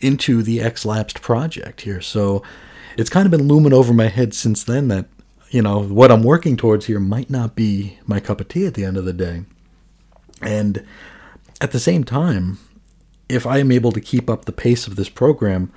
into 0.01 0.43
the 0.43 0.61
X 0.61 0.85
Lapsed 0.85 1.23
project 1.23 1.83
here. 1.83 2.01
So 2.01 2.43
it's 2.97 3.11
kind 3.11 3.27
of 3.27 3.31
been 3.31 3.47
looming 3.47 3.73
over 3.73 3.93
my 3.93 4.09
head 4.09 4.35
since 4.35 4.65
then 4.65 4.89
that, 4.89 5.07
you 5.51 5.63
know, 5.63 5.81
what 5.81 6.11
I'm 6.11 6.25
working 6.25 6.57
towards 6.57 6.87
here 6.87 6.99
might 6.99 7.31
not 7.31 7.55
be 7.55 8.01
my 8.07 8.19
cup 8.19 8.41
of 8.41 8.49
tea 8.49 8.67
at 8.67 8.75
the 8.75 8.85
end 8.85 8.97
of 8.97 9.05
the 9.05 9.13
day. 9.13 9.45
And 10.43 10.85
at 11.61 11.71
the 11.71 11.79
same 11.79 12.03
time, 12.03 12.59
if 13.29 13.47
I 13.47 13.59
am 13.59 13.73
able 13.73 13.93
to 13.93 14.01
keep 14.01 14.31
up 14.31 14.45
the 14.45 14.53
pace 14.53 14.87
of 14.87 14.97
this 14.97 15.09
program, 15.09 15.73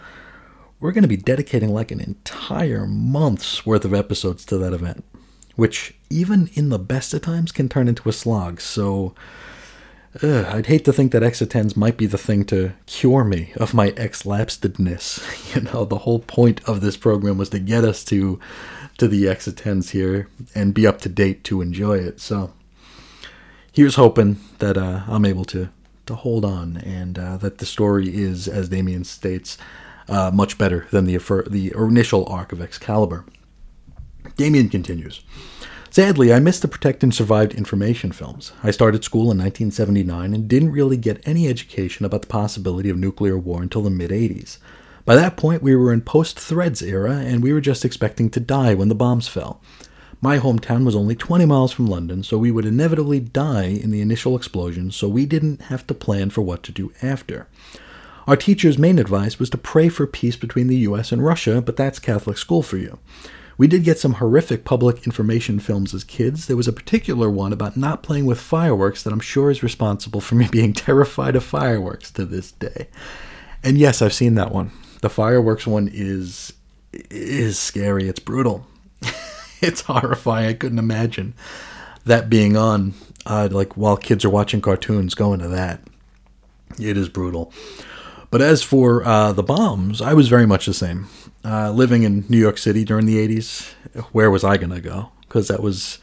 we're 0.80 0.92
going 0.92 1.04
to 1.04 1.08
be 1.08 1.18
dedicating 1.18 1.70
like 1.70 1.92
an 1.92 2.00
entire 2.00 2.86
month's 2.86 3.66
worth 3.66 3.86
of 3.86 3.94
episodes 3.94 4.46
to 4.46 4.58
that 4.58 4.74
event, 4.74 5.04
which 5.56 5.96
even 6.10 6.50
in 6.54 6.70
the 6.70 6.80
best 6.80 7.14
of 7.14 7.22
times 7.22 7.52
can 7.52 7.68
turn 7.70 7.88
into 7.88 8.08
a 8.08 8.14
slog. 8.14 8.62
So 8.62 9.14
Ugh, 10.24 10.46
I'd 10.46 10.66
hate 10.66 10.86
to 10.86 10.94
think 10.94 11.12
that 11.12 11.22
X10s 11.22 11.78
might 11.78 11.96
be 11.96 12.08
the 12.08 12.18
thing 12.18 12.44
to 12.46 12.74
cure 12.88 13.24
me 13.24 13.54
of 13.58 13.76
my 13.76 13.90
X 13.90 14.24
lapsedness. 14.24 15.20
You 15.56 15.62
know, 15.62 15.86
the 15.86 16.00
whole 16.00 16.20
point 16.20 16.62
of 16.66 16.82
this 16.82 16.98
program 16.98 17.38
was 17.38 17.50
to 17.50 17.60
get 17.60 17.84
us 17.84 18.04
to 18.06 18.40
to 18.98 19.08
the 19.08 19.26
X10s 19.26 19.92
here 19.92 20.28
and 20.54 20.74
be 20.74 20.86
up 20.86 21.00
to 21.02 21.10
date 21.10 21.44
to 21.46 21.62
enjoy 21.62 21.98
it. 22.00 22.20
So 22.20 22.54
here's 23.72 23.96
hoping 23.96 24.40
that 24.58 24.78
uh, 24.78 25.04
I'm 25.08 25.26
able 25.26 25.46
to 25.46 25.70
to 26.10 26.16
hold 26.16 26.44
on 26.44 26.78
and 26.78 27.18
uh, 27.18 27.38
that 27.38 27.60
the 27.60 27.66
story 27.66 28.14
is, 28.14 28.48
as 28.48 28.70
Damien 28.70 29.04
states, 29.04 29.58
uh, 30.10 30.32
much 30.34 30.58
better 30.58 30.88
than 30.92 31.06
the 31.06 31.18
the 31.50 31.72
initial 31.78 32.26
arc 32.28 32.52
of 32.52 32.62
Excalibur. 32.62 33.26
Damien 34.36 34.70
continues. 34.70 35.22
Sadly, 35.92 36.32
I 36.32 36.40
missed 36.40 36.62
the 36.62 36.68
Protect 36.68 37.04
and 37.04 37.14
Survived 37.14 37.54
information 37.54 38.12
films. 38.12 38.52
I 38.64 38.72
started 38.72 39.04
school 39.04 39.32
in 39.32 39.38
1979 39.40 40.34
and 40.34 40.48
didn't 40.48 40.72
really 40.72 40.98
get 40.98 41.28
any 41.28 41.48
education 41.48 42.06
about 42.06 42.22
the 42.22 42.28
possibility 42.28 42.90
of 42.90 42.98
nuclear 42.98 43.38
war 43.38 43.62
until 43.62 43.82
the 43.82 43.90
mid 43.90 44.12
80s. 44.12 44.60
By 45.06 45.16
that 45.16 45.38
point, 45.38 45.64
we 45.64 45.76
were 45.76 45.92
in 45.92 46.02
post 46.02 46.40
Threads 46.40 46.84
era, 46.84 47.14
and 47.14 47.42
we 47.42 47.54
were 47.54 47.62
just 47.62 47.86
expecting 47.86 48.30
to 48.32 48.40
die 48.40 48.76
when 48.76 48.90
the 48.90 48.96
bombs 48.96 49.28
fell. 49.28 49.62
My 50.22 50.38
hometown 50.38 50.84
was 50.84 50.96
only 50.96 51.16
20 51.16 51.46
miles 51.46 51.72
from 51.72 51.88
London, 51.88 52.24
so 52.24 52.38
we 52.38 52.52
would 52.52 52.66
inevitably 52.66 53.22
die 53.22 53.68
in 53.68 53.90
the 53.92 54.02
initial 54.02 54.36
explosion, 54.36 54.92
so 54.92 55.08
we 55.08 55.26
didn't 55.26 55.64
have 55.64 55.88
to 55.88 55.94
plan 55.94 56.30
for 56.30 56.42
what 56.42 56.62
to 56.64 56.74
do 56.74 56.92
after. 57.02 57.48
Our 58.28 58.36
teacher's 58.36 58.78
main 58.78 59.00
advice 59.00 59.40
was 59.40 59.50
to 59.52 59.58
pray 59.58 59.88
for 59.88 60.06
peace 60.06 60.36
between 60.36 60.68
the 60.68 60.78
US 60.80 61.12
and 61.14 61.24
Russia, 61.24 61.62
but 61.62 61.78
that's 61.78 62.00
Catholic 62.00 62.38
school 62.38 62.62
for 62.62 62.78
you. 62.78 63.00
We 63.58 63.68
did 63.68 63.84
get 63.84 63.98
some 63.98 64.14
horrific 64.14 64.66
public 64.66 65.06
information 65.06 65.60
films 65.60 65.94
as 65.94 66.04
kids. 66.04 66.48
There 66.48 66.56
was 66.58 66.68
a 66.68 66.74
particular 66.74 67.30
one 67.30 67.52
about 67.52 67.76
not 67.76 68.04
playing 68.04 68.26
with 68.26 68.40
fireworks 68.40 69.04
that 69.04 69.14
I'm 69.14 69.20
sure 69.20 69.50
is 69.50 69.64
responsible 69.64 70.22
for 70.22 70.36
me 70.36 70.48
being 70.52 70.74
terrified 70.74 71.36
of 71.36 71.44
fireworks 71.44 72.12
to 72.12 72.26
this 72.26 72.52
day. 72.52 72.88
And 73.64 73.78
yes, 73.78 74.02
I've 74.02 74.14
seen 74.14 74.36
that 74.36 74.52
one. 74.52 74.72
The 75.02 75.10
fireworks 75.10 75.66
one 75.66 75.90
is 75.92 76.54
is 76.92 77.58
scary. 77.58 78.08
It's 78.08 78.20
brutal. 78.20 78.68
it's 79.62 79.82
horrifying. 79.82 80.48
I 80.48 80.54
couldn't 80.54 80.80
imagine 80.80 81.34
that 82.06 82.30
being 82.30 82.56
on 82.56 82.94
uh, 83.26 83.50
like 83.52 83.76
while 83.78 83.98
kids 83.98 84.26
are 84.26 84.30
watching 84.30 84.62
cartoons 84.62 85.16
going 85.16 85.40
to 85.40 85.48
that. 85.50 85.82
It 86.80 86.98
is 86.98 87.10
brutal. 87.10 87.52
But 88.32 88.42
as 88.42 88.62
for 88.62 89.04
uh, 89.04 89.34
the 89.34 89.44
bombs, 89.44 90.02
I 90.02 90.14
was 90.14 90.28
very 90.28 90.46
much 90.46 90.66
the 90.66 90.74
same. 90.74 91.08
Uh, 91.44 91.72
living 91.72 92.04
in 92.04 92.26
New 92.30 92.38
York 92.38 92.58
City 92.58 92.84
during 92.84 93.06
the 93.06 93.18
'80s, 93.28 93.72
where 94.12 94.30
was 94.30 94.44
I 94.44 94.58
going 94.58 94.72
to 94.72 94.82
go? 94.82 95.12
Because 95.22 95.48
that 95.48 95.64
was 95.64 96.00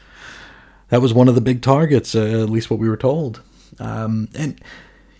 that 0.89 1.01
was 1.01 1.13
one 1.13 1.27
of 1.27 1.35
the 1.35 1.41
big 1.41 1.61
targets, 1.61 2.15
uh, 2.15 2.41
at 2.41 2.49
least 2.49 2.69
what 2.69 2.79
we 2.79 2.89
were 2.89 2.97
told. 2.97 3.41
Um, 3.79 4.29
and 4.35 4.59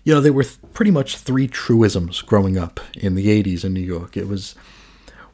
you 0.04 0.14
know, 0.14 0.20
there 0.20 0.32
were 0.32 0.44
th- 0.44 0.58
pretty 0.72 0.90
much 0.90 1.16
three 1.16 1.46
truisms 1.46 2.22
growing 2.22 2.56
up 2.56 2.80
in 2.94 3.14
the 3.14 3.42
80s 3.42 3.64
in 3.64 3.74
New 3.74 3.80
York. 3.80 4.16
It 4.16 4.26
was 4.26 4.54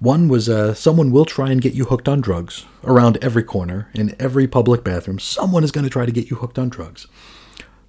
one 0.05 0.29
was 0.29 0.49
uh, 0.49 0.75
someone 0.75 1.11
will 1.11 1.25
try 1.25 1.51
and 1.51 1.61
get 1.61 1.75
you 1.75 1.87
hooked 1.87 2.09
on 2.09 2.21
drugs 2.21 2.67
around 2.85 3.19
every 3.23 3.43
corner, 3.43 3.89
in 3.95 4.15
every 4.21 4.47
public 4.47 4.85
bathroom. 4.85 5.19
Someone 5.19 5.65
is 5.65 5.73
going 5.73 5.85
to 5.85 5.91
try 5.91 6.07
to 6.07 6.13
get 6.13 6.31
you 6.31 6.37
hooked 6.37 6.59
on 6.59 6.69
drugs. 6.69 7.07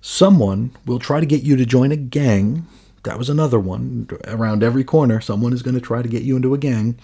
Someone 0.01 0.71
will 0.85 0.99
try 0.99 1.19
to 1.19 1.25
get 1.25 1.43
you 1.43 1.55
to 1.55 1.65
join 1.65 1.91
a 1.91 1.97
gang. 1.97 2.65
That 3.03 3.17
was 3.17 3.29
another 3.29 3.59
one. 3.59 4.07
Around 4.25 4.63
every 4.63 4.83
corner, 4.83 5.19
someone 5.19 5.53
is 5.53 5.61
going 5.61 5.75
to 5.75 5.81
try 5.81 6.01
to 6.01 6.09
get 6.09 6.23
you 6.23 6.35
into 6.35 6.53
a 6.53 6.57
gang. 6.57 6.97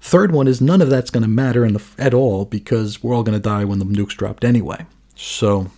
Third 0.00 0.32
one 0.32 0.48
is 0.48 0.60
none 0.60 0.80
of 0.80 0.90
that's 0.90 1.10
going 1.10 1.22
to 1.22 1.28
matter 1.28 1.68
the, 1.68 1.82
at 1.98 2.14
all 2.14 2.44
because 2.44 3.02
we're 3.02 3.14
all 3.14 3.22
going 3.22 3.38
to 3.38 3.42
die 3.42 3.64
when 3.64 3.78
the 3.78 3.84
nukes 3.84 4.16
dropped 4.16 4.44
anyway. 4.44 4.86
So 5.16 5.70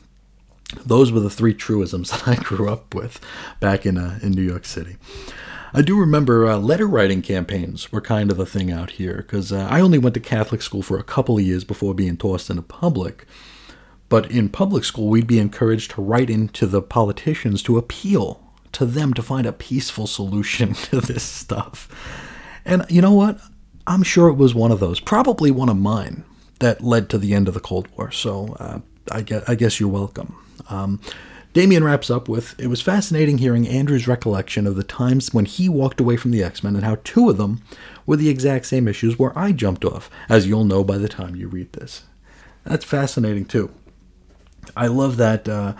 those 0.84 1.10
were 1.10 1.20
the 1.20 1.30
three 1.30 1.54
truisms 1.54 2.10
that 2.12 2.28
I 2.28 2.36
grew 2.36 2.68
up 2.68 2.94
with 2.94 3.20
back 3.60 3.86
in 3.86 3.98
uh, 3.98 4.18
in 4.22 4.32
New 4.32 4.42
York 4.42 4.64
City. 4.64 4.96
I 5.72 5.83
do 5.83 5.98
remember 5.98 6.46
uh, 6.46 6.57
letter 6.59 6.87
writing 6.87 7.20
campaigns 7.20 7.92
were 7.92 8.00
kind 8.00 8.31
of 8.31 8.38
a 8.38 8.46
thing 8.46 8.70
out 8.70 8.92
here 8.92 9.18
because 9.18 9.52
uh, 9.52 9.68
I 9.70 9.81
only 9.81 9.98
went 9.98 10.14
to 10.14 10.20
Catholic 10.20 10.62
school 10.62 10.83
for 10.83 10.98
a 10.98 11.04
couple 11.04 11.37
of 11.37 11.44
years 11.44 11.64
before 11.64 11.94
being 11.94 12.16
tossed 12.16 12.48
into 12.48 12.62
public. 12.62 13.26
But 14.09 14.31
in 14.31 14.48
public 14.48 14.85
school, 14.85 15.09
we'd 15.09 15.26
be 15.26 15.38
encouraged 15.38 15.90
to 15.92 16.02
write 16.02 16.31
into 16.31 16.66
the 16.66 16.81
politicians 16.81 17.62
to 17.64 17.76
appeal 17.76 18.42
to 18.72 18.87
them 18.87 19.12
to 19.14 19.22
find 19.22 19.46
a 19.46 19.52
peaceful 19.52 20.07
solution 20.07 20.72
to 20.85 21.00
this 21.00 21.22
stuff. 21.22 21.88
And 22.64 22.85
you 22.88 23.02
know 23.02 23.12
what? 23.12 23.38
I'm 23.87 24.02
sure 24.02 24.28
it 24.28 24.35
was 24.35 24.54
one 24.54 24.70
of 24.70 24.81
those, 24.81 25.00
probably 25.00 25.50
one 25.50 25.68
of 25.68 25.76
mine, 25.76 26.24
that 26.61 26.83
led 26.83 27.09
to 27.11 27.18
the 27.18 27.35
end 27.35 27.48
of 27.48 27.54
the 27.54 27.61
Cold 27.61 27.88
War. 27.96 28.11
So 28.11 28.57
uh, 28.59 28.81
I, 29.11 29.22
guess, 29.22 29.44
I 29.48 29.54
guess 29.54 29.81
you're 29.81 29.88
welcome. 29.88 30.37
Um, 30.68 31.00
Damian 31.52 31.82
wraps 31.82 32.11
up 32.11 32.28
with 32.28 32.58
It 32.58 32.68
was 32.68 32.80
fascinating 32.80 33.38
hearing 33.38 33.66
Andrew's 33.66 34.06
recollection 34.06 34.66
of 34.66 34.76
the 34.76 34.84
times 34.84 35.32
when 35.32 35.44
he 35.44 35.68
walked 35.68 36.00
away 36.00 36.16
from 36.16 36.30
the 36.30 36.42
X 36.42 36.62
Men 36.62 36.76
and 36.76 36.84
how 36.84 36.98
two 37.04 37.28
of 37.30 37.38
them 37.38 37.62
were 38.06 38.16
the 38.16 38.28
exact 38.28 38.66
same 38.66 38.87
issues 38.87 39.18
where 39.18 39.37
I 39.38 39.52
jumped 39.52 39.84
off, 39.84 40.11
as 40.28 40.46
you'll 40.46 40.64
know 40.64 40.84
by 40.84 40.98
the 40.98 41.08
time 41.08 41.37
you 41.37 41.48
read 41.48 41.72
this. 41.72 42.04
That's 42.64 42.84
fascinating 42.84 43.46
too. 43.46 43.70
I 44.76 44.88
love 44.88 45.16
that 45.16 45.48
uh, 45.48 45.74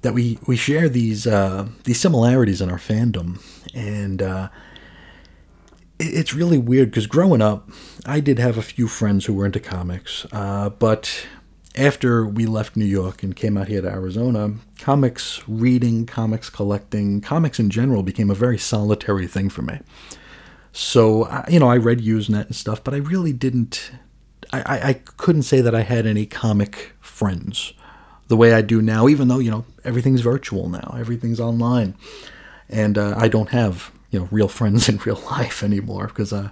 that 0.00 0.14
we 0.14 0.38
we 0.46 0.56
share 0.56 0.88
these 0.88 1.26
uh, 1.26 1.68
these 1.84 2.00
similarities 2.00 2.60
in 2.60 2.70
our 2.70 2.78
fandom, 2.78 3.40
and 3.74 4.22
uh, 4.22 4.48
it, 5.98 6.14
it's 6.14 6.34
really 6.34 6.58
weird 6.58 6.90
because 6.90 7.06
growing 7.06 7.42
up, 7.42 7.68
I 8.06 8.20
did 8.20 8.38
have 8.38 8.56
a 8.56 8.62
few 8.62 8.88
friends 8.88 9.26
who 9.26 9.34
were 9.34 9.46
into 9.46 9.60
comics, 9.60 10.26
uh, 10.32 10.70
but 10.70 11.26
after 11.76 12.26
we 12.26 12.46
left 12.46 12.76
New 12.76 12.86
York 12.86 13.22
and 13.22 13.36
came 13.36 13.56
out 13.56 13.68
here 13.68 13.82
to 13.82 13.88
Arizona, 13.88 14.54
comics 14.78 15.42
reading, 15.46 16.06
comics 16.06 16.48
collecting, 16.48 17.20
comics 17.20 17.58
in 17.58 17.70
general 17.70 18.02
became 18.02 18.30
a 18.30 18.34
very 18.34 18.58
solitary 18.58 19.26
thing 19.26 19.50
for 19.50 19.62
me. 19.62 19.80
So, 20.72 21.44
you 21.48 21.58
know, 21.58 21.68
I 21.68 21.76
read 21.76 22.00
Usenet 22.00 22.46
and 22.46 22.56
stuff, 22.56 22.82
but 22.84 22.94
I 22.94 22.98
really 22.98 23.32
didn't, 23.32 23.92
I, 24.52 24.62
I, 24.88 24.92
couldn't 25.16 25.42
say 25.42 25.60
that 25.62 25.74
I 25.74 25.80
had 25.80 26.06
any 26.06 26.26
comic 26.26 26.92
friends 27.00 27.72
the 28.28 28.36
way 28.36 28.52
I 28.52 28.60
do 28.60 28.82
now, 28.82 29.08
even 29.08 29.28
though, 29.28 29.38
you 29.38 29.50
know, 29.50 29.64
everything's 29.84 30.20
virtual 30.20 30.68
now, 30.68 30.94
everything's 30.98 31.40
online. 31.40 31.94
And 32.68 32.98
uh, 32.98 33.14
I 33.16 33.28
don't 33.28 33.50
have, 33.50 33.90
you 34.10 34.18
know, 34.20 34.28
real 34.30 34.48
friends 34.48 34.88
in 34.90 34.98
real 34.98 35.22
life 35.30 35.62
anymore 35.62 36.08
because 36.08 36.32
uh, 36.32 36.50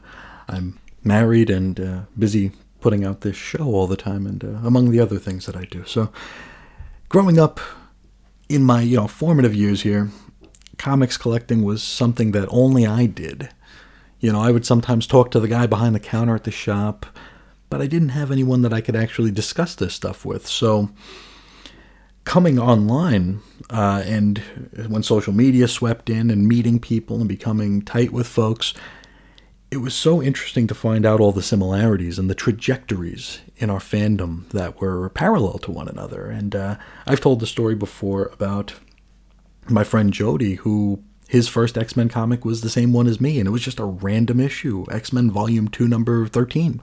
I'm 0.48 0.78
married 1.02 1.50
and 1.50 1.78
uh, 1.78 2.00
busy 2.18 2.52
putting 2.84 3.02
out 3.02 3.22
this 3.22 3.34
show 3.34 3.64
all 3.64 3.86
the 3.86 3.96
time, 3.96 4.26
and 4.26 4.44
uh, 4.44 4.48
among 4.62 4.90
the 4.90 5.00
other 5.00 5.18
things 5.18 5.46
that 5.46 5.56
I 5.56 5.64
do. 5.64 5.86
So, 5.86 6.12
growing 7.08 7.38
up 7.38 7.58
in 8.50 8.62
my 8.62 8.82
you 8.82 8.98
know 8.98 9.08
formative 9.08 9.54
years 9.54 9.80
here, 9.80 10.10
comics 10.76 11.16
collecting 11.16 11.62
was 11.62 11.82
something 11.82 12.32
that 12.32 12.46
only 12.50 12.86
I 12.86 13.06
did. 13.06 13.48
You 14.20 14.32
know, 14.32 14.40
I 14.42 14.50
would 14.50 14.66
sometimes 14.66 15.06
talk 15.06 15.30
to 15.30 15.40
the 15.40 15.48
guy 15.48 15.66
behind 15.66 15.94
the 15.94 15.98
counter 15.98 16.34
at 16.34 16.44
the 16.44 16.50
shop, 16.50 17.06
but 17.70 17.80
I 17.80 17.86
didn't 17.86 18.10
have 18.10 18.30
anyone 18.30 18.60
that 18.60 18.74
I 18.74 18.82
could 18.82 18.96
actually 18.96 19.30
discuss 19.30 19.74
this 19.74 19.94
stuff 19.94 20.26
with. 20.26 20.46
So, 20.46 20.90
coming 22.24 22.58
online 22.58 23.40
uh, 23.70 24.02
and 24.04 24.42
when 24.88 25.02
social 25.02 25.32
media 25.32 25.68
swept 25.68 26.10
in 26.10 26.30
and 26.30 26.46
meeting 26.46 26.78
people 26.78 27.16
and 27.16 27.28
becoming 27.28 27.80
tight 27.80 28.12
with 28.12 28.26
folks, 28.26 28.74
it 29.74 29.80
was 29.80 29.92
so 29.92 30.22
interesting 30.22 30.68
to 30.68 30.74
find 30.74 31.04
out 31.04 31.20
all 31.20 31.32
the 31.32 31.42
similarities 31.42 32.16
and 32.16 32.30
the 32.30 32.34
trajectories 32.34 33.40
in 33.56 33.70
our 33.70 33.80
fandom 33.80 34.48
that 34.50 34.80
were 34.80 35.08
parallel 35.08 35.58
to 35.58 35.72
one 35.72 35.88
another. 35.88 36.26
And 36.26 36.54
uh, 36.54 36.76
I've 37.08 37.20
told 37.20 37.40
the 37.40 37.46
story 37.46 37.74
before 37.74 38.26
about 38.32 38.74
my 39.68 39.82
friend 39.82 40.12
Jody, 40.12 40.54
who 40.54 41.02
his 41.26 41.48
first 41.48 41.76
X 41.76 41.96
Men 41.96 42.08
comic 42.08 42.44
was 42.44 42.60
the 42.60 42.70
same 42.70 42.92
one 42.92 43.08
as 43.08 43.20
me, 43.20 43.40
and 43.40 43.48
it 43.48 43.50
was 43.50 43.62
just 43.62 43.80
a 43.80 43.84
random 43.84 44.38
issue, 44.38 44.86
X 44.92 45.12
Men 45.12 45.28
Volume 45.28 45.66
Two, 45.66 45.88
Number 45.88 46.28
Thirteen, 46.28 46.80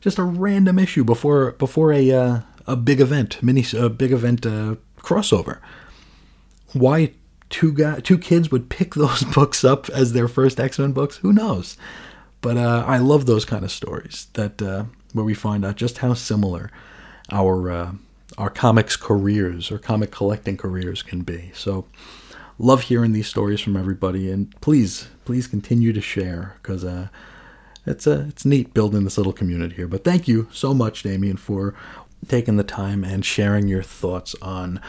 just 0.00 0.18
a 0.18 0.22
random 0.22 0.78
issue 0.78 1.02
before 1.02 1.52
before 1.52 1.92
a 1.92 2.12
uh, 2.12 2.40
a 2.68 2.76
big 2.76 3.00
event, 3.00 3.42
mini 3.42 3.64
a 3.76 3.88
big 3.88 4.12
event 4.12 4.46
uh, 4.46 4.76
crossover. 4.98 5.58
Why 6.72 7.14
two 7.50 7.72
guy 7.72 7.98
two 7.98 8.18
kids 8.18 8.52
would 8.52 8.68
pick 8.68 8.94
those 8.94 9.24
books 9.24 9.64
up 9.64 9.90
as 9.90 10.12
their 10.12 10.28
first 10.28 10.60
X 10.60 10.78
Men 10.78 10.92
books? 10.92 11.16
Who 11.16 11.32
knows? 11.32 11.76
But 12.40 12.56
uh, 12.56 12.84
I 12.86 12.98
love 12.98 13.26
those 13.26 13.44
kind 13.44 13.64
of 13.64 13.72
stories 13.72 14.28
that 14.34 14.62
uh, 14.62 14.84
where 15.12 15.24
we 15.24 15.34
find 15.34 15.64
out 15.64 15.76
just 15.76 15.98
how 15.98 16.14
similar 16.14 16.70
our 17.30 17.70
uh, 17.70 17.92
our 18.36 18.50
comics 18.50 18.96
careers 18.96 19.70
or 19.70 19.78
comic 19.78 20.10
collecting 20.10 20.56
careers 20.56 21.02
can 21.02 21.22
be. 21.22 21.50
So 21.54 21.86
love 22.58 22.82
hearing 22.82 23.12
these 23.12 23.26
stories 23.26 23.60
from 23.60 23.76
everybody, 23.76 24.30
and 24.30 24.58
please 24.60 25.08
please 25.24 25.46
continue 25.46 25.92
to 25.92 26.00
share 26.00 26.56
because 26.62 26.84
uh, 26.84 27.08
it's 27.86 28.06
uh, 28.06 28.26
it's 28.28 28.44
neat 28.44 28.74
building 28.74 29.04
this 29.04 29.18
little 29.18 29.32
community 29.32 29.76
here. 29.76 29.88
But 29.88 30.04
thank 30.04 30.28
you 30.28 30.48
so 30.52 30.74
much, 30.74 31.02
Damian, 31.02 31.36
for 31.36 31.74
taking 32.28 32.56
the 32.56 32.64
time 32.64 33.04
and 33.04 33.24
sharing 33.24 33.68
your 33.68 33.82
thoughts 33.82 34.34
on 34.42 34.80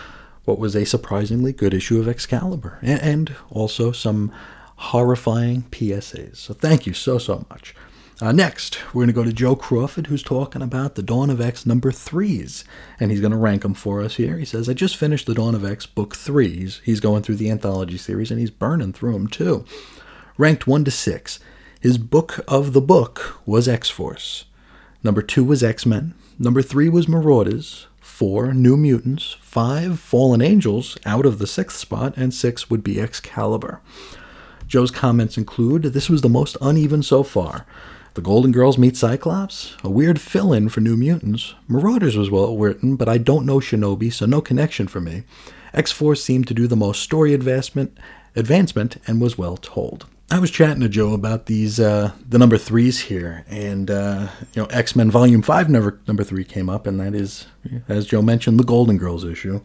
what 0.46 0.60
was 0.60 0.76
a 0.76 0.86
surprisingly 0.86 1.54
good 1.54 1.74
issue 1.74 2.00
of 2.00 2.08
Excalibur, 2.08 2.80
and 2.82 3.36
also 3.50 3.92
some 3.92 4.32
horrifying 4.80 5.64
PSAs. 5.72 6.38
So 6.38 6.54
thank 6.54 6.86
you 6.86 6.94
so, 6.94 7.18
so 7.18 7.46
much. 7.50 7.76
Uh, 8.22 8.32
next, 8.32 8.80
we're 8.88 9.02
going 9.02 9.08
to 9.08 9.14
go 9.14 9.24
to 9.24 9.34
Joe 9.34 9.56
Crawford, 9.56 10.08
who's 10.08 10.24
talking 10.24 10.62
about 10.62 10.96
the 10.96 11.04
Dawn 11.04 11.30
of 11.30 11.42
X 11.42 11.66
number 11.66 11.92
threes, 11.92 12.64
and 13.00 13.12
he's 13.12 13.22
going 13.22 13.32
to 13.32 13.38
rank 13.38 13.62
them 13.62 13.74
for 13.74 14.02
us 14.02 14.16
here. 14.16 14.38
He 14.38 14.46
says, 14.46 14.68
I 14.70 14.74
just 14.74 14.98
finished 14.98 15.26
the 15.26 15.34
Dawn 15.34 15.54
of 15.54 15.66
X 15.66 15.86
book 15.86 16.16
threes. 16.16 16.82
He's, 16.84 17.00
going 17.00 17.24
through 17.24 17.36
the 17.36 17.50
anthology 17.50 17.98
series, 17.98 18.32
and 18.32 18.40
he's 18.40 18.52
burning 18.52 18.94
through 18.94 19.14
them 19.14 19.28
too. 19.28 19.66
Ranked 20.38 20.68
one 20.68 20.86
to 20.86 20.92
six. 20.92 21.40
His 21.82 21.98
book 21.98 22.44
of 22.48 22.74
the 22.74 22.82
book 22.82 23.42
was 23.46 23.68
X 23.68 23.90
Force. 23.90 24.46
Number 25.04 25.22
two 25.22 25.44
was 25.44 25.64
X 25.64 25.86
Men. 25.86 26.14
Number 26.38 26.62
three 26.62 26.90
was 26.90 27.08
Marauders. 27.08 27.88
Four, 28.00 28.54
New 28.54 28.76
Mutants. 28.76 29.38
Five, 29.42 30.00
Fallen 30.00 30.42
Angels, 30.42 30.98
out 31.06 31.26
of 31.26 31.40
the 31.40 31.48
sixth 31.48 31.78
spot, 31.78 32.16
and 32.18 32.34
six 32.34 32.70
would 32.70 32.84
be 32.84 33.00
Excalibur. 33.00 33.82
Joe's 34.70 34.92
comments 34.92 35.36
include 35.36 35.82
This 35.82 36.10
was 36.10 36.22
the 36.22 36.30
most 36.30 36.56
uneven 36.62 37.02
so 37.02 37.24
far. 37.24 37.66
The 38.14 38.22
Golden 38.22 38.52
Girls 38.52 38.78
meet 38.78 38.96
Cyclops, 38.96 39.76
a 39.84 39.90
weird 39.90 40.22
fill 40.22 40.54
in 40.54 40.70
for 40.70 40.80
New 40.80 40.96
Mutants. 40.96 41.56
Marauders 41.68 42.16
was 42.16 42.30
well 42.30 42.56
written, 42.56 42.96
but 42.96 43.10
I 43.10 43.18
don't 43.18 43.48
know 43.48 43.58
Shinobi, 43.58 44.14
so 44.14 44.28
no 44.28 44.42
connection 44.42 44.88
for 44.88 45.02
me. 45.02 45.24
X 45.74 45.92
Force 45.92 46.24
seemed 46.24 46.48
to 46.48 46.54
do 46.54 46.68
the 46.68 46.76
most 46.76 47.02
story 47.02 47.34
advancement, 47.34 47.98
advancement 48.36 48.98
and 49.08 49.20
was 49.20 49.40
well 49.40 49.58
told. 49.58 50.06
I 50.30 50.38
was 50.38 50.52
chatting 50.52 50.82
to 50.82 50.90
Joe 50.90 51.14
about 51.14 51.48
these 51.48 51.80
uh, 51.80 52.12
the 52.28 52.38
number 52.38 52.60
threes 52.60 53.00
here, 53.00 53.46
and 53.50 53.90
uh, 53.90 54.28
you 54.54 54.62
know 54.62 54.68
X 54.68 54.96
Men 54.96 55.10
Volume 55.10 55.42
Five 55.42 55.68
number 55.68 56.00
number 56.08 56.24
three 56.24 56.44
came 56.44 56.70
up, 56.70 56.86
and 56.86 57.00
that 57.00 57.16
is, 57.16 57.48
as 57.88 58.06
Joe 58.06 58.22
mentioned, 58.22 58.60
the 58.60 58.64
Golden 58.64 59.00
Girls 59.00 59.24
issue. 59.24 59.62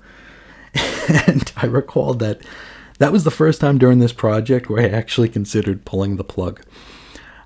and 1.26 1.52
I 1.56 1.66
recalled 1.66 2.20
that 2.20 2.40
that 3.04 3.12
was 3.12 3.24
the 3.24 3.30
first 3.30 3.60
time 3.60 3.76
during 3.76 3.98
this 3.98 4.14
project 4.14 4.70
where 4.70 4.82
I 4.82 4.88
actually 4.88 5.28
considered 5.28 5.84
pulling 5.84 6.16
the 6.16 6.24
plug. 6.24 6.62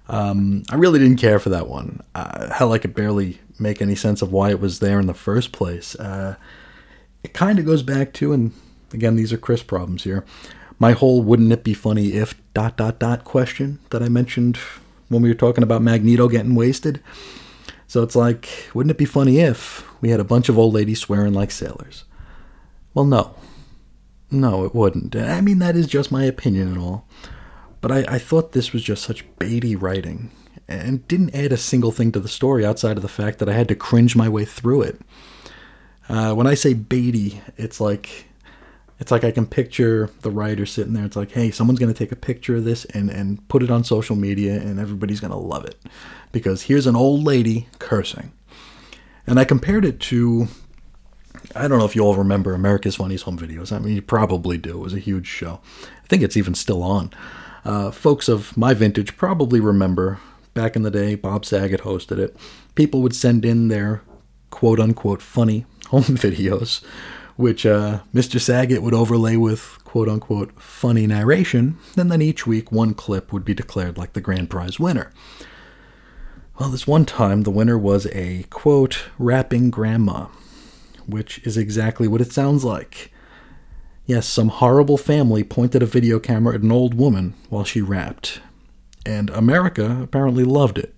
Um, 0.07 0.63
I 0.71 0.77
really 0.77 1.01
didn't 1.01 1.17
care 1.17 1.41
for 1.41 1.49
that 1.49 1.67
one. 1.67 2.01
Uh, 2.15 2.55
hell, 2.55 2.73
I 2.73 2.79
could 2.79 2.95
barely 2.95 3.41
make 3.59 3.83
any 3.83 3.97
sense 3.97 4.23
of 4.23 4.31
why 4.31 4.51
it 4.51 4.61
was 4.61 4.79
there 4.79 5.01
in 5.01 5.09
the 5.09 5.15
first 5.15 5.51
place. 5.51 5.97
Uh, 5.97 6.37
it 7.25 7.35
kind 7.35 7.59
of 7.59 7.67
goes 7.67 7.83
back 7.83 8.13
to, 8.13 8.33
and 8.33 8.53
again, 8.93 9.17
these 9.17 9.33
are 9.33 9.37
Chris 9.37 9.65
problems 9.65 10.05
here. 10.05 10.25
My 10.79 10.93
whole 10.93 11.23
"wouldn't 11.23 11.51
it 11.51 11.65
be 11.65 11.75
funny 11.75 12.13
if" 12.13 12.41
dot 12.55 12.77
dot 12.77 13.01
dot 13.01 13.25
question 13.25 13.81
that 13.91 14.01
I 14.01 14.09
mentioned 14.09 14.59
when 15.09 15.23
we 15.23 15.29
were 15.29 15.35
talking 15.35 15.65
about 15.65 15.83
Magneto 15.83 16.29
getting 16.29 16.55
wasted. 16.55 17.03
So 17.89 18.05
it's 18.05 18.15
like, 18.15 18.49
wouldn't 18.75 18.93
it 18.93 18.99
be 18.99 19.07
funny 19.07 19.41
if 19.41 19.85
we 20.01 20.11
had 20.11 20.21
a 20.21 20.25
bunch 20.25 20.49
of 20.49 20.57
old 20.57 20.73
ladies 20.73 21.01
swearing 21.01 21.35
like 21.35 21.51
sailors? 21.51 22.05
Well, 22.95 23.07
no. 23.07 23.35
No, 24.31 24.65
it 24.65 24.75
wouldn't. 24.75 25.17
I 25.17 25.41
mean, 25.41 25.59
that 25.61 25.77
is 25.77 25.87
just 25.87 26.13
my 26.13 26.25
opinion 26.25 26.69
and 26.69 26.79
all. 26.79 27.07
But 27.81 27.93
I, 27.93 28.05
I 28.09 28.19
thought 28.19 28.53
this 28.53 28.73
was 28.73 28.83
just 28.83 29.03
such 29.05 29.25
baity 29.39 29.81
writing 29.81 30.31
and 30.69 31.07
didn't 31.09 31.35
add 31.35 31.53
a 31.53 31.57
single 31.57 31.93
thing 31.93 32.13
to 32.13 32.21
the 32.21 32.29
story 32.29 32.67
outside 32.67 32.97
of 32.97 33.03
the 33.03 33.09
fact 33.09 33.39
that 33.39 33.49
I 33.49 33.55
had 33.55 33.69
to 33.69 33.75
cringe 33.75 34.15
my 34.17 34.29
way 34.29 34.45
through 34.45 34.83
it. 34.83 35.01
Uh, 36.09 36.35
when 36.35 36.47
I 36.47 36.55
say 36.55 36.75
baity, 36.75 37.41
it's 37.57 37.81
like 37.81 38.27
It's 39.01 39.13
like 39.13 39.23
I 39.23 39.31
can 39.31 39.47
picture 39.47 40.11
the 40.23 40.31
writer 40.31 40.67
sitting 40.67 40.93
there. 40.93 41.05
It's 41.05 41.17
like, 41.17 41.31
hey, 41.31 41.53
someone's 41.53 41.79
to 41.95 41.99
take 41.99 42.11
a 42.11 42.17
picture 42.17 42.57
of 42.57 42.65
this 42.65 42.85
and, 42.87 43.11
and 43.11 43.47
put 43.49 43.63
it 43.63 43.71
on 43.71 43.85
social 43.85 44.17
media, 44.17 44.55
and 44.55 44.81
everybody's 44.81 45.21
to 45.31 45.39
love 45.39 45.65
it. 45.65 45.77
Because 46.33 46.63
here's 46.63 46.87
an 46.87 46.97
old 46.97 47.23
lady 47.23 47.69
cursing. 47.79 48.33
And 49.27 49.39
I 49.39 49.45
compared 49.45 49.85
it 49.85 50.01
to, 50.01 50.49
I 51.57 51.67
don't 51.67 51.79
know 51.79 51.85
if 51.85 51.97
you 51.97 52.03
all 52.03 52.15
remember 52.15 52.55
America's 52.55 52.97
Funniest 52.97 53.25
Home 53.25 53.39
Videos. 53.39 53.73
I 53.73 53.79
mean, 53.79 53.95
you 53.95 54.03
probably 54.03 54.59
do. 54.59 54.79
It 54.79 54.83
was 54.83 54.95
a 54.95 54.99
huge 54.99 55.27
show. 55.27 55.61
I 55.83 56.07
think 56.07 56.23
it's 56.23 56.37
even 56.37 56.55
still 56.55 56.83
on. 56.83 57.11
Uh, 57.65 57.91
folks 57.91 58.29
of 58.29 58.57
my 58.57 58.75
vintage 58.75 59.17
probably 59.17 59.61
remember 59.61 60.21
back 60.55 60.77
in 60.77 60.83
the 60.83 60.91
day, 60.91 61.15
Bob 61.15 61.45
Saget 61.45 61.83
hosted 61.83 62.19
it. 62.19 62.37
People 62.75 63.03
would 63.03 63.15
send 63.15 63.45
in 63.45 63.69
their 63.69 64.03
quote 64.51 64.81
unquote 64.81 65.23
funny 65.23 65.67
home 65.89 66.03
videos 66.03 66.83
which 67.39 67.65
uh, 67.65 68.01
Mr. 68.13 68.41
Saget 68.41 68.83
would 68.83 68.93
overlay 68.93 69.37
with 69.37 69.79
quote 69.85 70.09
unquote 70.09 70.61
funny 70.61 71.07
narration, 71.07 71.79
and 71.97 72.11
then 72.11 72.21
each 72.21 72.49
week 72.49 72.73
one 72.73 72.95
clip 72.95 73.33
would 73.33 73.45
be 73.45 73.55
declared 73.55 73.97
like 73.97 74.13
the 74.13 74.21
grand 74.21 74.51
prize 74.51 74.81
winner. 74.81 75.13
Well, 76.59 76.71
this 76.71 76.89
one 76.89 77.05
time 77.05 77.43
the 77.43 77.53
winner 77.53 77.79
was 77.79 78.07
a 78.07 78.43
quote 78.51 79.05
rapping 79.21 79.71
grandma, 79.71 80.27
which 81.09 81.39
is 81.47 81.57
exactly 81.57 82.07
what 82.07 82.21
it 82.21 82.33
sounds 82.33 82.65
like. 82.65 83.13
Yes, 84.07 84.27
some 84.27 84.49
horrible 84.49 84.97
family 84.97 85.43
pointed 85.43 85.83
a 85.83 85.87
video 85.87 86.19
camera 86.19 86.55
at 86.55 86.63
an 86.63 86.73
old 86.73 86.95
woman 86.95 87.35
while 87.49 87.65
she 87.65 87.83
rapped, 87.83 88.41
and 89.05 89.31
America 89.31 90.01
apparently 90.03 90.45
loved 90.45 90.79
it. 90.79 90.97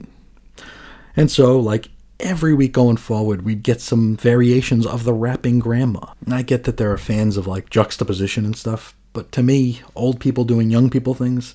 And 1.17 1.31
so, 1.31 1.59
like 1.59 1.89
every 2.21 2.55
week 2.55 2.73
going 2.73 2.97
forward, 2.97 3.43
we'd 3.43 3.63
get 3.63 3.81
some 3.81 4.17
variations 4.17 4.87
of 4.87 5.05
the 5.05 5.13
rapping 5.13 5.59
grandma. 5.59 6.13
And 6.25 6.35
I 6.35 6.43
get 6.43 6.65
that 6.65 6.77
there 6.77 6.93
are 6.93 6.99
fans 6.99 7.37
of 7.37 7.47
like 7.47 7.71
juxtaposition 7.71 8.45
and 8.45 8.57
stuff, 8.57 8.95
but 9.13 9.33
to 9.33 9.43
me, 9.43 9.81
old 9.97 10.21
people 10.21 10.45
doing 10.45 10.71
young 10.71 10.91
people 10.91 11.15
things 11.15 11.55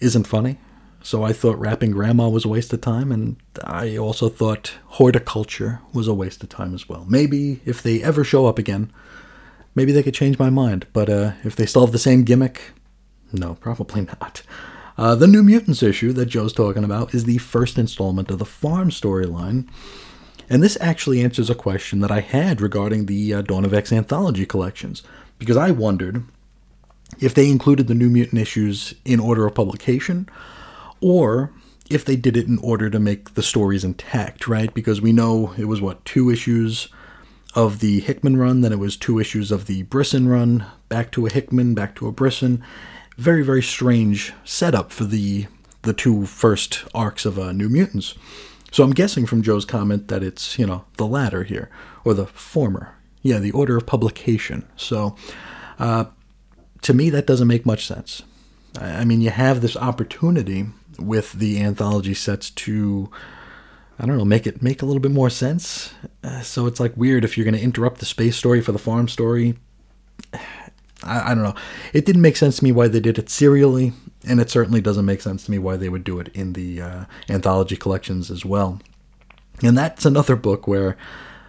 isn't 0.00 0.26
funny. 0.26 0.58
So 1.02 1.22
I 1.22 1.32
thought 1.32 1.58
rapping 1.58 1.92
grandma 1.92 2.28
was 2.28 2.44
a 2.44 2.48
waste 2.48 2.72
of 2.72 2.82
time, 2.82 3.10
and 3.10 3.36
I 3.64 3.96
also 3.96 4.28
thought 4.28 4.74
Hordeculture 4.92 5.80
was 5.94 6.06
a 6.06 6.14
waste 6.14 6.42
of 6.42 6.50
time 6.50 6.74
as 6.74 6.88
well. 6.88 7.06
Maybe 7.08 7.60
if 7.64 7.82
they 7.82 8.02
ever 8.02 8.22
show 8.22 8.46
up 8.46 8.58
again, 8.58 8.92
maybe 9.74 9.92
they 9.92 10.02
could 10.02 10.14
change 10.14 10.38
my 10.38 10.50
mind. 10.50 10.86
But 10.92 11.08
uh, 11.08 11.32
if 11.42 11.56
they 11.56 11.66
still 11.66 11.82
have 11.86 11.92
the 11.92 11.98
same 11.98 12.24
gimmick, 12.24 12.72
no, 13.32 13.54
probably 13.54 14.02
not. 14.20 14.42
Uh, 14.98 15.14
the 15.14 15.26
New 15.26 15.42
Mutants 15.42 15.82
issue 15.82 16.12
that 16.12 16.26
Joe's 16.26 16.52
talking 16.52 16.84
about 16.84 17.14
is 17.14 17.24
the 17.24 17.38
first 17.38 17.78
installment 17.78 18.30
of 18.30 18.38
the 18.38 18.44
Farm 18.44 18.90
storyline. 18.90 19.66
And 20.50 20.62
this 20.62 20.76
actually 20.80 21.22
answers 21.22 21.48
a 21.48 21.54
question 21.54 22.00
that 22.00 22.10
I 22.10 22.20
had 22.20 22.60
regarding 22.60 23.06
the 23.06 23.34
uh, 23.34 23.42
Dawn 23.42 23.64
of 23.64 23.72
X 23.72 23.92
anthology 23.92 24.44
collections, 24.44 25.02
because 25.38 25.56
I 25.56 25.70
wondered 25.70 26.24
if 27.20 27.34
they 27.34 27.48
included 27.48 27.86
the 27.86 27.94
New 27.94 28.10
Mutant 28.10 28.40
issues 28.40 28.94
in 29.04 29.20
order 29.20 29.46
of 29.46 29.54
publication, 29.54 30.28
or 31.00 31.52
if 31.88 32.04
they 32.04 32.16
did 32.16 32.36
it 32.36 32.46
in 32.46 32.58
order 32.58 32.88
to 32.88 33.00
make 33.00 33.34
the 33.34 33.42
stories 33.42 33.84
intact, 33.84 34.46
right? 34.46 34.72
Because 34.72 35.00
we 35.00 35.12
know 35.12 35.54
it 35.58 35.64
was, 35.64 35.80
what, 35.80 36.04
two 36.04 36.30
issues 36.30 36.88
of 37.54 37.80
the 37.80 38.00
Hickman 38.00 38.36
run, 38.36 38.60
then 38.60 38.72
it 38.72 38.78
was 38.78 38.96
two 38.96 39.18
issues 39.18 39.50
of 39.50 39.66
the 39.66 39.82
Brisson 39.84 40.28
run, 40.28 40.66
back 40.88 41.10
to 41.12 41.26
a 41.26 41.30
Hickman, 41.30 41.74
back 41.74 41.96
to 41.96 42.06
a 42.06 42.12
Brisson, 42.12 42.62
very 43.16 43.42
very 43.42 43.62
strange 43.62 44.32
setup 44.44 44.90
for 44.90 45.04
the 45.04 45.46
the 45.82 45.92
two 45.92 46.26
first 46.26 46.84
arcs 46.94 47.24
of 47.26 47.38
uh, 47.38 47.52
New 47.52 47.68
Mutants. 47.68 48.14
So 48.70 48.84
I'm 48.84 48.92
guessing 48.92 49.26
from 49.26 49.42
Joe's 49.42 49.64
comment 49.64 50.08
that 50.08 50.22
it's 50.22 50.58
you 50.58 50.66
know 50.66 50.84
the 50.96 51.06
latter 51.06 51.44
here 51.44 51.70
or 52.04 52.14
the 52.14 52.26
former. 52.26 52.96
Yeah, 53.22 53.38
the 53.38 53.52
order 53.52 53.76
of 53.76 53.86
publication. 53.86 54.66
So 54.76 55.16
uh, 55.78 56.06
to 56.82 56.94
me 56.94 57.10
that 57.10 57.26
doesn't 57.26 57.48
make 57.48 57.66
much 57.66 57.86
sense. 57.86 58.22
I 58.80 59.04
mean, 59.04 59.20
you 59.20 59.30
have 59.30 59.60
this 59.60 59.76
opportunity 59.76 60.66
with 61.00 61.32
the 61.32 61.60
anthology 61.60 62.14
sets 62.14 62.50
to 62.50 63.10
I 64.00 64.06
don't 64.06 64.16
know, 64.16 64.24
make 64.24 64.46
it 64.46 64.62
make 64.62 64.80
a 64.80 64.86
little 64.86 65.00
bit 65.00 65.12
more 65.12 65.28
sense. 65.28 65.92
Uh, 66.24 66.40
so 66.40 66.66
it's 66.66 66.80
like 66.80 66.96
weird 66.96 67.22
if 67.22 67.36
you're 67.36 67.44
going 67.44 67.54
to 67.54 67.60
interrupt 67.60 67.98
the 67.98 68.06
space 68.06 68.34
story 68.34 68.62
for 68.62 68.72
the 68.72 68.78
farm 68.78 69.08
story. 69.08 69.56
I, 71.02 71.32
I, 71.32 71.34
don't 71.34 71.44
know. 71.44 71.54
It 71.92 72.06
didn't 72.06 72.22
make 72.22 72.36
sense 72.36 72.58
to 72.58 72.64
me 72.64 72.72
why 72.72 72.88
they 72.88 73.00
did 73.00 73.18
it 73.18 73.28
serially, 73.28 73.92
and 74.26 74.40
it 74.40 74.48
certainly 74.48 74.80
doesn't 74.80 75.04
make 75.04 75.20
sense 75.20 75.44
to 75.44 75.50
me 75.50 75.58
why 75.58 75.76
they 75.76 75.90
would 75.90 76.04
do 76.04 76.18
it 76.18 76.28
in 76.28 76.54
the 76.54 76.80
uh, 76.80 77.04
anthology 77.28 77.76
collections 77.76 78.30
as 78.30 78.42
well. 78.42 78.80
And 79.62 79.76
that's 79.76 80.06
another 80.06 80.34
book 80.34 80.66
where, 80.66 80.96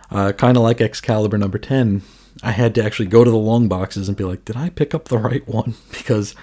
uh, 0.09 0.33
kind 0.33 0.57
of 0.57 0.63
like 0.63 0.81
Excalibur 0.81 1.37
number 1.37 1.57
10, 1.57 2.01
I 2.43 2.51
had 2.51 2.75
to 2.75 2.83
actually 2.83 3.07
go 3.07 3.23
to 3.23 3.31
the 3.31 3.37
long 3.37 3.69
boxes 3.69 4.09
and 4.09 4.17
be 4.17 4.25
like, 4.25 4.43
did 4.43 4.57
I 4.57 4.69
pick 4.69 4.93
up 4.93 5.05
the 5.05 5.17
right 5.17 5.47
one? 5.47 5.75
Because 5.91 6.35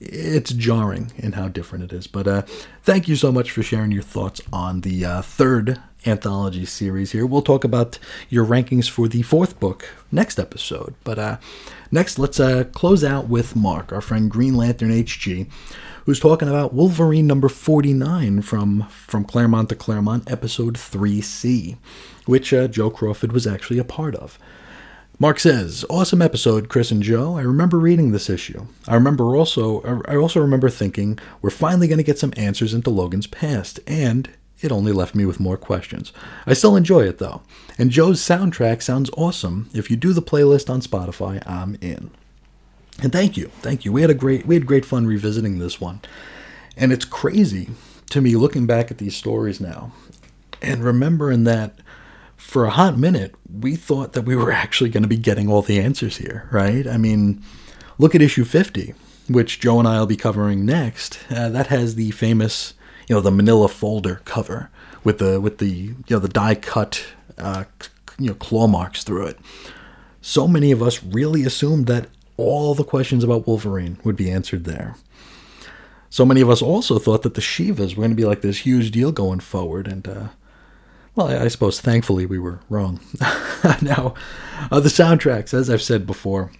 it's 0.00 0.52
jarring 0.52 1.12
in 1.16 1.32
how 1.32 1.48
different 1.48 1.84
it 1.84 1.92
is. 1.92 2.06
But 2.06 2.26
uh, 2.26 2.42
thank 2.82 3.08
you 3.08 3.16
so 3.16 3.32
much 3.32 3.50
for 3.50 3.62
sharing 3.62 3.92
your 3.92 4.02
thoughts 4.02 4.40
on 4.52 4.82
the 4.82 5.04
uh, 5.04 5.22
third 5.22 5.80
anthology 6.06 6.64
series 6.64 7.12
here. 7.12 7.26
We'll 7.26 7.42
talk 7.42 7.64
about 7.64 7.98
your 8.28 8.44
rankings 8.44 8.88
for 8.88 9.08
the 9.08 9.22
fourth 9.22 9.58
book 9.58 9.88
next 10.12 10.38
episode. 10.38 10.94
But 11.04 11.18
uh, 11.18 11.36
next, 11.90 12.18
let's 12.18 12.38
uh, 12.38 12.64
close 12.72 13.02
out 13.02 13.28
with 13.28 13.56
Mark, 13.56 13.92
our 13.92 14.00
friend 14.00 14.30
Green 14.30 14.54
Lantern 14.54 14.90
HG, 14.90 15.48
who's 16.04 16.20
talking 16.20 16.48
about 16.48 16.72
Wolverine 16.72 17.26
number 17.26 17.48
49 17.48 18.42
from, 18.42 18.86
from 18.88 19.24
Claremont 19.24 19.68
to 19.70 19.74
Claremont, 19.74 20.30
episode 20.30 20.74
3C, 20.74 21.76
which 22.26 22.52
uh, 22.52 22.68
Joe 22.68 22.90
Crawford 22.90 23.32
was 23.32 23.46
actually 23.46 23.78
a 23.78 23.84
part 23.84 24.14
of. 24.14 24.38
Mark 25.20 25.40
says, 25.40 25.84
"Awesome 25.90 26.22
episode, 26.22 26.68
Chris 26.68 26.92
and 26.92 27.02
Joe. 27.02 27.36
I 27.36 27.42
remember 27.42 27.76
reading 27.78 28.12
this 28.12 28.30
issue. 28.30 28.66
I 28.86 28.94
remember 28.94 29.34
also 29.34 30.02
I 30.06 30.16
also 30.16 30.40
remember 30.40 30.70
thinking 30.70 31.18
we're 31.42 31.50
finally 31.50 31.88
going 31.88 31.98
to 31.98 32.04
get 32.04 32.18
some 32.20 32.32
answers 32.36 32.72
into 32.72 32.90
Logan's 32.90 33.26
past 33.26 33.80
and 33.86 34.28
it 34.60 34.72
only 34.72 34.92
left 34.92 35.14
me 35.14 35.24
with 35.24 35.40
more 35.40 35.56
questions. 35.56 36.12
I 36.46 36.54
still 36.54 36.76
enjoy 36.76 37.06
it 37.06 37.18
though. 37.18 37.42
And 37.78 37.90
Joe's 37.90 38.20
soundtrack 38.20 38.80
sounds 38.80 39.10
awesome. 39.16 39.68
If 39.74 39.90
you 39.90 39.96
do 39.96 40.12
the 40.12 40.22
playlist 40.22 40.70
on 40.70 40.82
Spotify, 40.82 41.42
I'm 41.48 41.76
in." 41.80 42.10
And 43.02 43.12
thank 43.12 43.36
you. 43.36 43.50
Thank 43.60 43.84
you. 43.84 43.92
We 43.92 44.02
had 44.02 44.10
a 44.10 44.14
great 44.14 44.46
we 44.46 44.54
had 44.54 44.66
great 44.66 44.84
fun 44.84 45.06
revisiting 45.06 45.58
this 45.58 45.80
one. 45.80 46.00
And 46.76 46.92
it's 46.92 47.04
crazy 47.04 47.70
to 48.10 48.20
me 48.20 48.36
looking 48.36 48.66
back 48.66 48.92
at 48.92 48.98
these 48.98 49.16
stories 49.16 49.60
now 49.60 49.92
and 50.62 50.82
remembering 50.84 51.42
that 51.44 51.74
for 52.38 52.64
a 52.64 52.70
hot 52.70 52.96
minute, 52.96 53.34
we 53.52 53.76
thought 53.76 54.14
that 54.14 54.22
we 54.22 54.34
were 54.34 54.50
actually 54.64 54.88
going 54.88 55.02
to 55.02 55.08
be 55.08 55.18
getting 55.18 55.50
all 55.50 55.60
the 55.60 55.78
answers 55.78 56.16
here, 56.16 56.48
right? 56.50 56.86
I 56.86 56.96
mean, 56.96 57.42
look 57.98 58.14
at 58.14 58.22
issue 58.22 58.44
50, 58.44 58.94
which 59.28 59.60
Joe 59.60 59.78
and 59.78 59.86
I 59.86 59.98
will 59.98 60.06
be 60.06 60.16
covering 60.16 60.64
next. 60.64 61.18
Uh, 61.30 61.50
that 61.50 61.66
has 61.66 61.96
the 61.96 62.12
famous, 62.12 62.72
you 63.06 63.14
know, 63.14 63.20
the 63.20 63.30
manila 63.30 63.68
folder 63.68 64.22
cover 64.24 64.70
with 65.04 65.18
the 65.18 65.40
with 65.40 65.58
the 65.58 65.68
you 65.68 66.04
know 66.10 66.18
the 66.18 66.28
die 66.28 66.54
cut 66.54 67.04
uh, 67.36 67.64
you 68.18 68.28
know 68.28 68.34
claw 68.34 68.66
marks 68.66 69.04
through 69.04 69.26
it. 69.26 69.38
So 70.20 70.48
many 70.48 70.72
of 70.72 70.82
us 70.82 71.02
really 71.02 71.44
assumed 71.44 71.86
that 71.86 72.08
all 72.36 72.74
the 72.74 72.84
questions 72.84 73.24
about 73.24 73.46
Wolverine 73.46 73.98
would 74.04 74.16
be 74.16 74.30
answered 74.30 74.64
there. 74.64 74.96
So 76.10 76.24
many 76.24 76.40
of 76.40 76.48
us 76.48 76.62
also 76.62 76.98
thought 76.98 77.22
that 77.22 77.34
the 77.34 77.40
Shivas 77.40 77.94
were 77.94 78.02
going 78.02 78.10
to 78.10 78.16
be 78.16 78.24
like 78.24 78.40
this 78.40 78.58
huge 78.58 78.90
deal 78.90 79.12
going 79.12 79.40
forward, 79.40 79.86
and 79.86 80.08
uh, 80.08 80.28
well, 81.18 81.42
I 81.42 81.48
suppose 81.48 81.80
thankfully 81.80 82.26
we 82.26 82.38
were 82.38 82.60
wrong. 82.68 83.00
now, 83.82 84.14
uh, 84.70 84.78
the 84.78 84.88
soundtracks, 84.88 85.52
as 85.52 85.68
I've 85.68 85.82
said 85.82 86.06
before, 86.06 86.52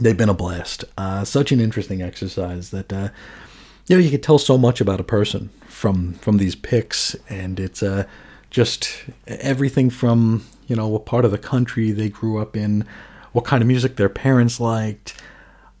they've 0.00 0.16
been 0.16 0.28
a 0.28 0.34
blast. 0.34 0.84
Uh, 0.96 1.24
such 1.24 1.50
an 1.50 1.58
interesting 1.58 2.00
exercise 2.00 2.70
that 2.70 2.92
uh, 2.92 3.08
you 3.88 3.96
know 3.96 4.02
you 4.02 4.10
can 4.10 4.20
tell 4.20 4.38
so 4.38 4.56
much 4.56 4.80
about 4.80 5.00
a 5.00 5.04
person 5.04 5.50
from 5.66 6.12
from 6.14 6.38
these 6.38 6.54
picks, 6.54 7.16
and 7.28 7.58
it's 7.58 7.82
uh, 7.82 8.04
just 8.48 9.06
everything 9.26 9.90
from 9.90 10.46
you 10.68 10.76
know 10.76 10.86
what 10.86 11.04
part 11.04 11.24
of 11.24 11.32
the 11.32 11.38
country 11.38 11.90
they 11.90 12.08
grew 12.08 12.40
up 12.40 12.56
in, 12.56 12.86
what 13.32 13.44
kind 13.44 13.60
of 13.60 13.66
music 13.66 13.96
their 13.96 14.08
parents 14.08 14.60
liked. 14.60 15.20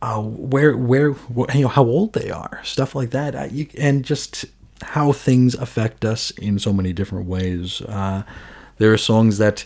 Uh, 0.02 0.20
where, 0.20 0.76
where, 0.76 1.14
you 1.54 1.62
know, 1.62 1.68
how 1.68 1.82
old 1.82 2.12
they 2.12 2.28
are, 2.28 2.60
stuff 2.62 2.94
like 2.94 3.08
that, 3.08 3.50
you, 3.52 3.66
and 3.78 4.04
just 4.04 4.44
how 4.84 5.12
things 5.12 5.54
affect 5.54 6.04
us 6.04 6.30
in 6.32 6.58
so 6.58 6.72
many 6.72 6.92
different 6.92 7.26
ways. 7.26 7.80
Uh, 7.82 8.22
there 8.78 8.92
are 8.92 8.98
songs 8.98 9.38
that 9.38 9.64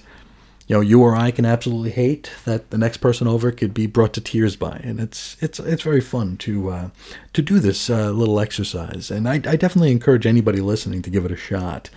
you 0.67 0.77
know 0.77 0.81
you 0.81 1.03
or 1.03 1.17
I 1.17 1.31
can 1.31 1.45
absolutely 1.45 1.91
hate 1.91 2.31
that 2.45 2.71
the 2.71 2.79
next 2.79 2.99
person 2.99 3.27
over 3.27 3.51
could 3.51 3.73
be 3.73 3.87
brought 3.87 4.13
to 4.15 4.21
tears 4.21 4.55
by, 4.57 4.81
and 4.85 5.01
it's 5.01 5.37
it's 5.41 5.59
it's 5.59 5.83
very 5.83 6.01
fun 6.01 6.37
to 6.39 6.71
uh, 6.71 6.91
to 7.33 7.43
do 7.43 7.59
this 7.59 7.91
uh, 7.91 8.11
little 8.11 8.39
exercise. 8.39 9.11
And 9.11 9.29
I, 9.29 9.35
I, 9.35 9.57
definitely 9.57 9.93
encourage 9.93 10.27
anybody 10.27 10.61
listening 10.61 11.03
to 11.03 11.11
give 11.11 11.25
it 11.25 11.33
a 11.33 11.37
shot. 11.37 11.91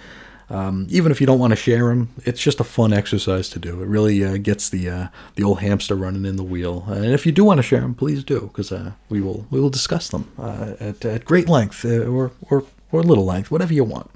Um, 0.50 0.88
even 0.90 1.14
if 1.14 1.22
you 1.22 1.28
don't 1.28 1.40
want 1.40 1.52
to 1.52 1.56
share 1.56 1.88
them, 1.88 2.10
it's 2.26 2.42
just 2.42 2.60
a 2.60 2.66
fun 2.66 2.92
exercise 2.92 3.48
to 3.50 3.60
do. 3.60 3.82
It 3.82 3.88
really 3.88 4.24
uh, 4.24 4.36
gets 4.36 4.70
the 4.70 4.90
uh, 4.90 5.08
the 5.36 5.44
old 5.44 5.60
hamster 5.60 5.96
running 5.96 6.26
in 6.26 6.38
the 6.38 6.44
wheel. 6.44 6.86
And 6.88 7.14
if 7.14 7.26
you 7.26 7.32
do 7.32 7.46
want 7.46 7.60
to 7.60 7.64
share 7.64 7.82
them, 7.82 7.94
please 7.94 8.24
do, 8.24 8.42
because 8.42 8.72
uh, 8.72 8.92
we 9.10 9.22
will 9.22 9.46
we 9.50 9.60
will 9.60 9.70
discuss 9.70 10.10
them 10.10 10.32
at, 10.38 11.04
at 11.04 11.26
great 11.26 11.50
length 11.50 11.84
or 11.84 12.32
or 12.50 12.64
or 12.91 12.99
a 12.99 13.04
little 13.04 13.25
length, 13.25 13.51
whatever 13.51 13.73
you 13.73 13.84
want. 13.84 14.10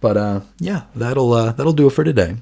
But 0.00 0.16
uh, 0.16 0.40
yeah, 0.58 0.84
that'll 0.94 1.32
uh, 1.32 1.52
that'll 1.52 1.72
do 1.72 1.86
it 1.86 1.92
for 1.92 2.04
today. 2.04 2.36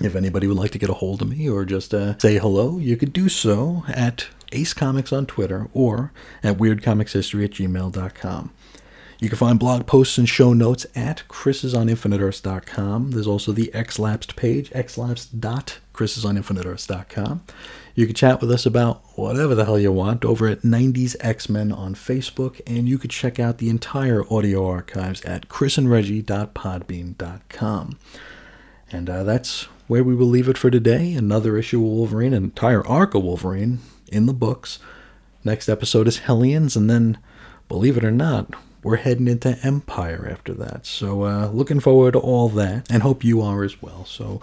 If 0.00 0.16
anybody 0.16 0.48
would 0.48 0.56
like 0.56 0.72
to 0.72 0.78
get 0.78 0.90
a 0.90 0.94
hold 0.94 1.22
of 1.22 1.28
me 1.28 1.48
or 1.48 1.64
just 1.64 1.94
uh, 1.94 2.18
say 2.18 2.38
hello, 2.38 2.78
you 2.78 2.96
could 2.96 3.12
do 3.12 3.28
so 3.28 3.84
at 3.88 4.26
Ace 4.50 4.74
Comics 4.74 5.12
on 5.12 5.26
Twitter 5.26 5.68
or 5.72 6.12
at 6.42 6.56
weirdcomicshistory 6.56 7.44
at 7.44 7.52
gmail.com. 7.52 8.50
You 9.20 9.28
can 9.28 9.38
find 9.38 9.56
blog 9.58 9.86
posts 9.86 10.18
and 10.18 10.28
show 10.28 10.52
notes 10.52 10.86
at 10.96 11.22
chrisisoninfiniteearths.com. 11.28 13.12
There's 13.12 13.26
also 13.26 13.52
the 13.52 13.70
xlapsed 13.72 14.36
page, 14.36 14.68
xlapsed.chrisisoninfiniteearths.com. 14.70 17.42
You 17.96 18.06
can 18.06 18.14
chat 18.16 18.40
with 18.40 18.50
us 18.50 18.66
about 18.66 19.04
whatever 19.14 19.54
the 19.54 19.66
hell 19.66 19.78
you 19.78 19.92
want 19.92 20.24
over 20.24 20.48
at 20.48 20.62
90s 20.62 21.14
X-Men 21.20 21.70
on 21.70 21.94
Facebook, 21.94 22.60
and 22.66 22.88
you 22.88 22.98
could 22.98 23.10
check 23.10 23.38
out 23.38 23.58
the 23.58 23.70
entire 23.70 24.24
audio 24.32 24.66
archives 24.66 25.20
at 25.22 25.48
chrisandreggie.podbean.com. 25.48 27.98
And 28.90 29.10
uh, 29.10 29.22
that's 29.22 29.62
where 29.86 30.02
we 30.02 30.16
will 30.16 30.26
leave 30.26 30.48
it 30.48 30.58
for 30.58 30.70
today. 30.70 31.14
Another 31.14 31.56
issue 31.56 31.78
of 31.78 31.84
Wolverine, 31.84 32.34
an 32.34 32.42
entire 32.42 32.84
arc 32.84 33.14
of 33.14 33.22
Wolverine 33.22 33.78
in 34.10 34.26
the 34.26 34.32
books. 34.32 34.80
Next 35.44 35.68
episode 35.68 36.08
is 36.08 36.18
Hellions, 36.18 36.74
and 36.74 36.90
then, 36.90 37.18
believe 37.68 37.96
it 37.96 38.04
or 38.04 38.10
not, 38.10 38.54
we're 38.82 38.96
heading 38.96 39.28
into 39.28 39.52
Empyre 39.62 40.28
after 40.30 40.52
that. 40.54 40.84
So, 40.84 41.22
uh, 41.22 41.48
looking 41.52 41.78
forward 41.78 42.14
to 42.14 42.18
all 42.18 42.48
that, 42.50 42.90
and 42.90 43.04
hope 43.04 43.22
you 43.22 43.40
are 43.40 43.62
as 43.62 43.80
well. 43.80 44.04
So, 44.04 44.40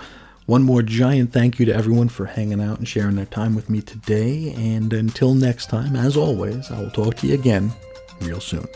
one 0.52 0.64
more 0.64 0.82
giant 0.82 1.32
thank 1.32 1.60
you 1.60 1.66
to 1.66 1.74
everyone 1.74 2.10
for 2.10 2.26
hanging 2.26 2.60
out 2.60 2.78
and 2.78 2.86
sharing 2.86 3.16
their 3.16 3.26
time 3.26 3.56
with 3.56 3.70
me 3.70 3.82
today. 3.82 4.52
And 4.58 4.92
until 4.92 5.34
next 5.34 5.70
time, 5.70 5.96
as 5.96 6.18
always, 6.18 6.70
I 6.70 6.82
will 6.82 6.92
talk 6.92 7.16
to 7.20 7.28
you 7.28 7.36
again 7.36 7.72
real 8.20 8.42
soon. 8.42 8.68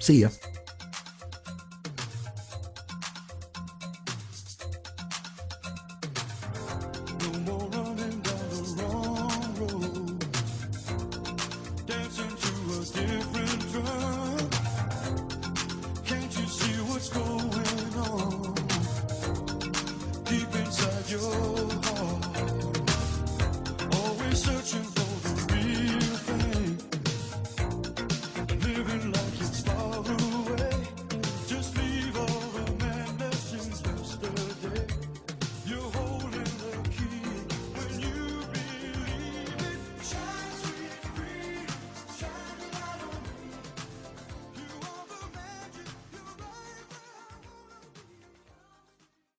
See 0.00 0.22
ya. 0.22 0.30